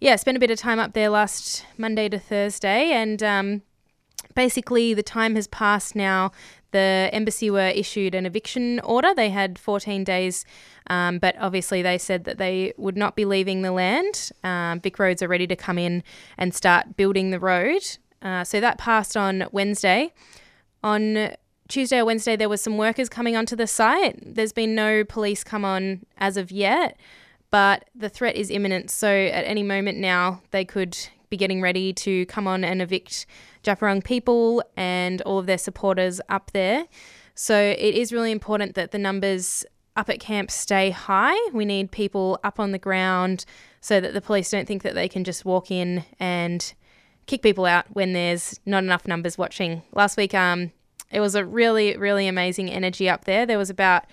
yeah, 0.00 0.16
spent 0.16 0.36
a 0.36 0.40
bit 0.40 0.50
of 0.50 0.58
time 0.58 0.78
up 0.78 0.92
there 0.92 1.08
last 1.08 1.64
Monday 1.78 2.08
to 2.08 2.18
Thursday, 2.18 2.90
and 2.92 3.22
um, 3.22 3.62
basically, 4.34 4.94
the 4.94 5.02
time 5.02 5.34
has 5.34 5.46
passed 5.46 5.96
now. 5.96 6.32
The 6.72 7.08
embassy 7.12 7.50
were 7.50 7.68
issued 7.68 8.14
an 8.14 8.26
eviction 8.26 8.80
order. 8.80 9.14
They 9.14 9.30
had 9.30 9.58
14 9.58 10.04
days, 10.04 10.44
um, 10.88 11.18
but 11.18 11.34
obviously 11.40 11.80
they 11.80 11.96
said 11.96 12.24
that 12.24 12.36
they 12.36 12.74
would 12.76 12.96
not 12.96 13.16
be 13.16 13.24
leaving 13.24 13.62
the 13.62 13.72
land. 13.72 14.30
Um, 14.44 14.80
Vic 14.80 14.98
Roads 14.98 15.22
are 15.22 15.28
ready 15.28 15.46
to 15.46 15.56
come 15.56 15.78
in 15.78 16.02
and 16.36 16.54
start 16.54 16.96
building 16.96 17.30
the 17.30 17.40
road. 17.40 17.82
Uh, 18.20 18.44
so 18.44 18.60
that 18.60 18.76
passed 18.76 19.16
on 19.16 19.46
Wednesday. 19.52 20.12
On 20.82 21.30
Tuesday 21.68 21.98
or 21.98 22.04
Wednesday, 22.04 22.36
there 22.36 22.48
was 22.48 22.60
some 22.60 22.76
workers 22.76 23.08
coming 23.08 23.36
onto 23.36 23.56
the 23.56 23.66
site. 23.66 24.18
There's 24.22 24.52
been 24.52 24.74
no 24.74 25.04
police 25.04 25.42
come 25.42 25.64
on 25.64 26.04
as 26.18 26.36
of 26.36 26.50
yet, 26.50 26.98
but 27.56 27.88
the 27.94 28.10
threat 28.10 28.36
is 28.36 28.50
imminent. 28.50 28.90
So 28.90 29.08
at 29.08 29.46
any 29.46 29.62
moment 29.62 29.96
now, 29.96 30.42
they 30.50 30.62
could 30.62 30.94
be 31.30 31.38
getting 31.38 31.62
ready 31.62 31.90
to 31.94 32.26
come 32.26 32.46
on 32.46 32.62
and 32.64 32.82
evict 32.82 33.24
Djab 33.64 33.78
Wurrung 33.78 34.04
people 34.04 34.62
and 34.76 35.22
all 35.22 35.38
of 35.38 35.46
their 35.46 35.56
supporters 35.56 36.20
up 36.28 36.50
there. 36.52 36.84
So 37.34 37.58
it 37.58 37.94
is 37.94 38.12
really 38.12 38.30
important 38.30 38.74
that 38.74 38.90
the 38.90 38.98
numbers 38.98 39.64
up 39.96 40.10
at 40.10 40.20
camp 40.20 40.50
stay 40.50 40.90
high. 40.90 41.38
We 41.54 41.64
need 41.64 41.90
people 41.90 42.38
up 42.44 42.60
on 42.60 42.72
the 42.72 42.78
ground 42.78 43.46
so 43.80 44.02
that 44.02 44.12
the 44.12 44.20
police 44.20 44.50
don't 44.50 44.68
think 44.68 44.82
that 44.82 44.94
they 44.94 45.08
can 45.08 45.24
just 45.24 45.46
walk 45.46 45.70
in 45.70 46.04
and 46.20 46.74
kick 47.24 47.40
people 47.40 47.64
out 47.64 47.86
when 47.88 48.12
there's 48.12 48.60
not 48.66 48.84
enough 48.84 49.08
numbers 49.08 49.38
watching. 49.38 49.80
Last 49.94 50.18
week, 50.18 50.34
um, 50.34 50.72
it 51.10 51.20
was 51.20 51.34
a 51.34 51.42
really, 51.42 51.96
really 51.96 52.28
amazing 52.28 52.68
energy 52.68 53.08
up 53.08 53.24
there. 53.24 53.46
There 53.46 53.56
was 53.56 53.70
about 53.70 54.04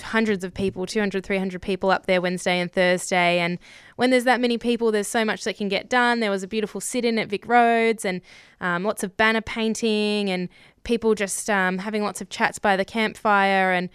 hundreds 0.00 0.44
of 0.44 0.52
people 0.52 0.86
200 0.86 1.24
300 1.24 1.62
people 1.62 1.90
up 1.90 2.06
there 2.06 2.20
wednesday 2.20 2.58
and 2.60 2.72
thursday. 2.72 3.38
And 3.38 3.58
when 3.96 4.10
there's 4.10 4.24
that 4.24 4.40
many 4.40 4.58
people 4.58 4.92
there's 4.92 5.08
so 5.08 5.24
much 5.24 5.44
that 5.44 5.56
can 5.56 5.68
get 5.68 5.88
done. 5.88 6.20
There 6.20 6.30
was 6.30 6.42
a 6.42 6.48
beautiful 6.48 6.80
sit-in 6.80 7.18
at 7.18 7.28
vic 7.28 7.46
roads 7.46 8.04
and 8.04 8.20
um, 8.60 8.84
lots 8.84 9.02
of 9.02 9.16
banner 9.16 9.40
painting 9.40 10.30
and 10.30 10.48
people 10.84 11.14
just 11.14 11.48
um, 11.50 11.78
having 11.78 12.02
lots 12.02 12.20
of 12.20 12.28
chats 12.28 12.58
by 12.58 12.76
the 12.76 12.84
campfire. 12.84 13.72
And 13.72 13.88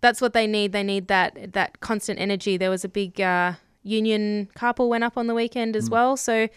that's 0.00 0.20
what 0.20 0.32
they 0.32 0.46
need. 0.46 0.72
They 0.72 0.82
need 0.82 1.08
that 1.08 1.52
that 1.52 1.80
constant 1.80 2.18
energy. 2.18 2.56
There 2.56 2.70
was 2.70 2.84
a 2.84 2.88
big 2.88 3.20
uh, 3.20 3.54
union 3.82 4.48
carpool 4.56 4.88
went 4.88 5.04
up 5.04 5.16
on 5.16 5.26
the 5.26 5.34
weekend 5.34 5.76
as 5.76 5.88
well. 5.88 6.16
So 6.16 6.48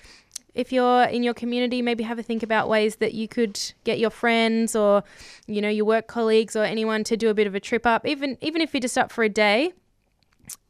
if 0.54 0.72
you're 0.72 1.04
in 1.06 1.24
your 1.24 1.34
community, 1.34 1.82
maybe 1.82 2.04
have 2.04 2.20
a 2.20 2.24
think 2.24 2.44
about 2.44 2.70
ways 2.70 2.98
that 2.98 3.14
you 3.14 3.28
could 3.28 3.60
get 3.84 4.00
your 4.00 4.10
friends 4.10 4.76
or, 4.76 5.04
you 5.48 5.62
know, 5.62 5.70
your 5.70 5.86
work 5.86 6.08
colleagues 6.08 6.56
or 6.56 6.64
anyone 6.64 7.04
to 7.06 7.18
do 7.18 7.30
a 7.30 7.34
bit 7.34 7.48
of 7.48 7.56
a 7.56 7.60
trip 7.60 7.86
up. 7.86 8.06
Even 8.06 8.38
even 8.42 8.62
if 8.62 8.74
you're 8.74 8.82
just 8.82 8.98
up 8.98 9.12
for 9.12 9.24
a 9.24 9.30
day, 9.30 9.74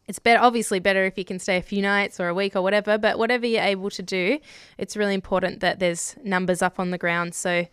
it's 0.08 0.20
better 0.20 0.42
obviously 0.42 0.80
better 0.80 1.04
if 1.06 1.18
you 1.18 1.26
can 1.26 1.40
stay 1.40 1.58
a 1.58 1.62
few 1.62 1.82
nights 1.82 2.20
or 2.20 2.28
a 2.28 2.34
week 2.34 2.56
or 2.56 2.62
whatever. 2.62 2.98
But 2.98 3.18
whatever 3.18 3.46
you're 3.46 3.64
able 3.64 3.90
to 3.90 4.02
do, 4.02 4.40
it's 4.78 4.96
really 4.96 5.14
important 5.14 5.60
that 5.60 5.80
there's 5.80 6.16
numbers 6.24 6.62
up 6.62 6.80
on 6.80 6.92
the 6.92 6.98
ground. 6.98 7.36
So 7.36 7.68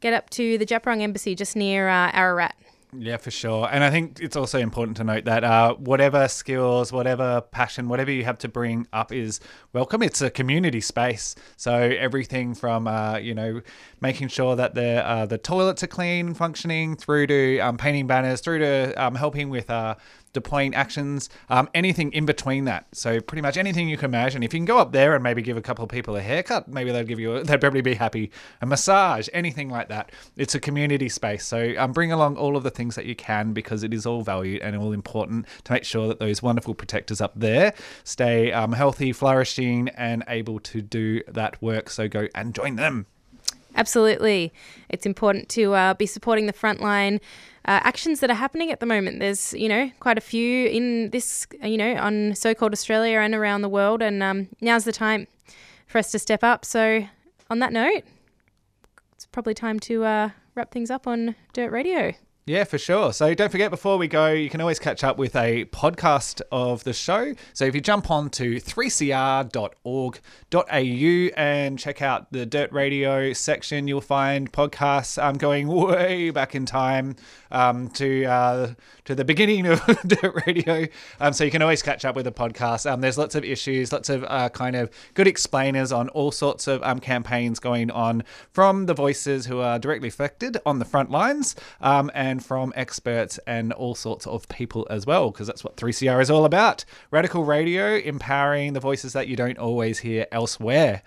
get 0.00 0.12
up 0.12 0.28
to 0.30 0.58
the 0.58 0.66
Wurrung 0.66 1.00
Embassy 1.00 1.34
just 1.34 1.56
near 1.56 1.88
uh, 1.88 2.10
Ararat. 2.12 2.56
Yeah, 2.96 3.16
for 3.16 3.30
sure. 3.30 3.68
And 3.72 3.82
I 3.82 3.90
think 3.90 4.20
it's 4.20 4.36
also 4.36 4.58
important 4.58 4.96
to 4.98 5.04
note 5.04 5.24
that 5.24 5.42
uh, 5.42 5.74
whatever 5.74 6.28
skills, 6.28 6.92
whatever 6.92 7.40
passion, 7.40 7.88
whatever 7.88 8.10
you 8.10 8.24
have 8.24 8.38
to 8.38 8.48
bring 8.48 8.86
up 8.92 9.10
is 9.10 9.40
welcome. 9.72 10.02
It's 10.02 10.20
a 10.20 10.30
community 10.30 10.80
space. 10.80 11.34
So 11.56 11.74
everything 11.74 12.54
from, 12.54 12.86
uh, 12.86 13.16
you 13.16 13.34
know, 13.34 13.62
making 14.00 14.28
sure 14.28 14.54
that 14.54 14.74
the, 14.74 15.04
uh, 15.04 15.26
the 15.26 15.38
toilets 15.38 15.82
are 15.82 15.88
clean, 15.88 16.34
functioning, 16.34 16.94
through 16.94 17.26
to 17.28 17.58
um, 17.60 17.78
painting 17.78 18.06
banners, 18.06 18.40
through 18.40 18.58
to 18.60 18.92
um, 19.02 19.14
helping 19.14 19.48
with 19.48 19.70
uh, 19.70 19.96
deploying 20.34 20.74
actions, 20.74 21.30
um, 21.48 21.70
anything 21.72 22.12
in 22.12 22.26
between 22.26 22.66
that. 22.66 22.86
So 22.92 23.20
pretty 23.20 23.40
much 23.40 23.56
anything 23.56 23.88
you 23.88 23.96
can 23.96 24.10
imagine. 24.10 24.42
If 24.42 24.52
you 24.52 24.58
can 24.58 24.66
go 24.66 24.78
up 24.78 24.92
there 24.92 25.14
and 25.14 25.22
maybe 25.22 25.40
give 25.40 25.56
a 25.56 25.62
couple 25.62 25.84
of 25.84 25.88
people 25.88 26.14
a 26.16 26.20
haircut, 26.20 26.68
maybe 26.68 26.92
they'd 26.92 27.08
give 27.08 27.18
you, 27.18 27.36
a, 27.36 27.44
they'd 27.44 27.60
probably 27.60 27.80
be 27.80 27.94
happy. 27.94 28.30
A 28.60 28.66
massage, 28.66 29.28
anything 29.32 29.70
like 29.70 29.88
that. 29.88 30.12
It's 30.36 30.54
a 30.54 30.60
community 30.60 31.08
space. 31.08 31.46
So 31.46 31.72
um, 31.78 31.92
bring 31.92 32.12
along 32.12 32.36
all 32.36 32.56
of 32.56 32.62
the 32.62 32.70
things 32.70 32.96
that 32.96 33.06
you 33.06 33.16
can 33.16 33.54
because 33.54 33.82
it 33.82 33.94
is 33.94 34.04
all 34.04 34.22
valued 34.22 34.60
and 34.60 34.76
all 34.76 34.92
important 34.92 35.46
to 35.64 35.72
make 35.72 35.84
sure 35.84 36.06
that 36.08 36.18
those 36.18 36.42
wonderful 36.42 36.74
protectors 36.74 37.20
up 37.20 37.32
there 37.34 37.72
stay 38.02 38.52
um, 38.52 38.72
healthy, 38.72 39.12
flourishing, 39.12 39.88
and 39.90 40.24
able 40.28 40.58
to 40.60 40.82
do 40.82 41.22
that 41.28 41.60
work. 41.62 41.88
So 41.88 42.08
go 42.08 42.28
and 42.34 42.54
join 42.54 42.76
them. 42.76 43.06
Absolutely. 43.74 44.52
It's 44.88 45.06
important 45.06 45.48
to 45.50 45.74
uh, 45.74 45.94
be 45.94 46.06
supporting 46.06 46.46
the 46.46 46.52
frontline 46.52 47.16
uh, 47.66 47.80
actions 47.82 48.20
that 48.20 48.30
are 48.30 48.34
happening 48.34 48.70
at 48.70 48.80
the 48.80 48.86
moment. 48.86 49.20
There's, 49.20 49.52
you 49.54 49.68
know, 49.68 49.90
quite 50.00 50.18
a 50.18 50.20
few 50.20 50.68
in 50.68 51.10
this, 51.10 51.46
you 51.62 51.76
know, 51.76 51.94
on 51.96 52.34
so 52.34 52.54
called 52.54 52.72
Australia 52.72 53.18
and 53.18 53.34
around 53.34 53.62
the 53.62 53.68
world. 53.68 54.02
And 54.02 54.22
um, 54.22 54.48
now's 54.60 54.84
the 54.84 54.92
time 54.92 55.26
for 55.86 55.98
us 55.98 56.12
to 56.12 56.18
step 56.18 56.44
up. 56.44 56.64
So, 56.64 57.06
on 57.50 57.58
that 57.58 57.72
note, 57.72 58.02
it's 59.12 59.26
probably 59.26 59.54
time 59.54 59.80
to 59.80 60.04
uh, 60.04 60.30
wrap 60.54 60.70
things 60.70 60.90
up 60.90 61.06
on 61.06 61.34
Dirt 61.52 61.70
Radio. 61.70 62.14
Yeah, 62.46 62.64
for 62.64 62.76
sure. 62.76 63.14
So 63.14 63.32
don't 63.32 63.50
forget 63.50 63.70
before 63.70 63.96
we 63.96 64.06
go, 64.06 64.30
you 64.30 64.50
can 64.50 64.60
always 64.60 64.78
catch 64.78 65.02
up 65.02 65.16
with 65.16 65.34
a 65.34 65.64
podcast 65.66 66.42
of 66.52 66.84
the 66.84 66.92
show. 66.92 67.32
So 67.54 67.64
if 67.64 67.74
you 67.74 67.80
jump 67.80 68.10
on 68.10 68.28
to 68.30 68.56
3cr.org.au 68.56 71.40
and 71.40 71.78
check 71.78 72.02
out 72.02 72.30
the 72.32 72.44
Dirt 72.44 72.70
Radio 72.70 73.32
section, 73.32 73.88
you'll 73.88 74.02
find 74.02 74.52
podcasts 74.52 75.22
um, 75.22 75.38
going 75.38 75.68
way 75.88 76.28
back 76.28 76.54
in 76.54 76.66
time 76.66 77.16
um, 77.50 77.88
to 77.90 78.24
uh, 78.26 78.74
to 79.06 79.14
the 79.14 79.24
beginning 79.24 79.66
of 79.66 79.80
Dirt 80.06 80.46
Radio. 80.46 80.86
Um, 81.20 81.32
so 81.32 81.44
you 81.44 81.50
can 81.50 81.62
always 81.62 81.80
catch 81.80 82.04
up 82.04 82.14
with 82.14 82.26
the 82.26 82.32
podcast. 82.32 82.90
Um, 82.90 83.00
there's 83.00 83.16
lots 83.16 83.34
of 83.34 83.44
issues, 83.44 83.90
lots 83.90 84.10
of 84.10 84.22
uh, 84.28 84.50
kind 84.50 84.76
of 84.76 84.90
good 85.14 85.26
explainers 85.26 85.92
on 85.92 86.10
all 86.10 86.30
sorts 86.30 86.68
of 86.68 86.82
um, 86.82 87.00
campaigns 87.00 87.58
going 87.58 87.90
on 87.90 88.22
from 88.52 88.84
the 88.84 88.92
voices 88.92 89.46
who 89.46 89.60
are 89.60 89.78
directly 89.78 90.08
affected 90.08 90.58
on 90.66 90.78
the 90.78 90.84
front 90.84 91.10
lines 91.10 91.56
um, 91.80 92.10
and 92.34 92.44
from 92.44 92.72
experts 92.74 93.38
and 93.46 93.72
all 93.72 93.94
sorts 93.94 94.26
of 94.26 94.48
people 94.48 94.86
as 94.90 95.06
well, 95.06 95.30
because 95.30 95.46
that's 95.46 95.62
what 95.62 95.76
3CR 95.76 96.20
is 96.20 96.30
all 96.30 96.44
about. 96.44 96.84
Radical 97.12 97.44
radio, 97.44 97.96
empowering 97.96 98.72
the 98.72 98.80
voices 98.80 99.12
that 99.12 99.28
you 99.28 99.36
don't 99.36 99.56
always 99.56 100.00
hear 100.00 100.26
elsewhere. 100.32 101.02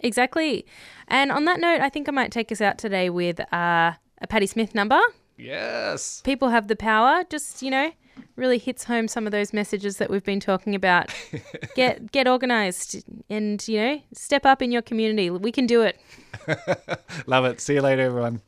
Exactly. 0.00 0.66
And 1.08 1.32
on 1.32 1.46
that 1.46 1.58
note, 1.58 1.80
I 1.80 1.88
think 1.88 2.06
I 2.06 2.12
might 2.12 2.30
take 2.30 2.52
us 2.52 2.60
out 2.60 2.76
today 2.76 3.08
with 3.08 3.40
uh, 3.52 3.92
a 4.20 4.26
Patti 4.28 4.46
Smith 4.46 4.74
number. 4.74 5.00
Yes. 5.38 6.20
People 6.22 6.50
have 6.50 6.68
the 6.68 6.76
power. 6.76 7.24
Just, 7.30 7.62
you 7.62 7.70
know, 7.70 7.92
really 8.36 8.58
hits 8.58 8.84
home 8.84 9.08
some 9.08 9.24
of 9.24 9.32
those 9.32 9.54
messages 9.54 9.96
that 9.96 10.10
we've 10.10 10.24
been 10.24 10.40
talking 10.40 10.74
about. 10.74 11.08
get 11.74 12.12
get 12.12 12.28
organized 12.28 13.02
and, 13.30 13.66
you 13.66 13.80
know, 13.80 14.00
step 14.12 14.44
up 14.44 14.60
in 14.60 14.70
your 14.70 14.82
community. 14.82 15.30
We 15.30 15.50
can 15.50 15.66
do 15.66 15.80
it. 15.80 15.98
Love 17.26 17.46
it. 17.46 17.60
See 17.62 17.74
you 17.74 17.80
later, 17.80 18.02
everyone. 18.02 18.42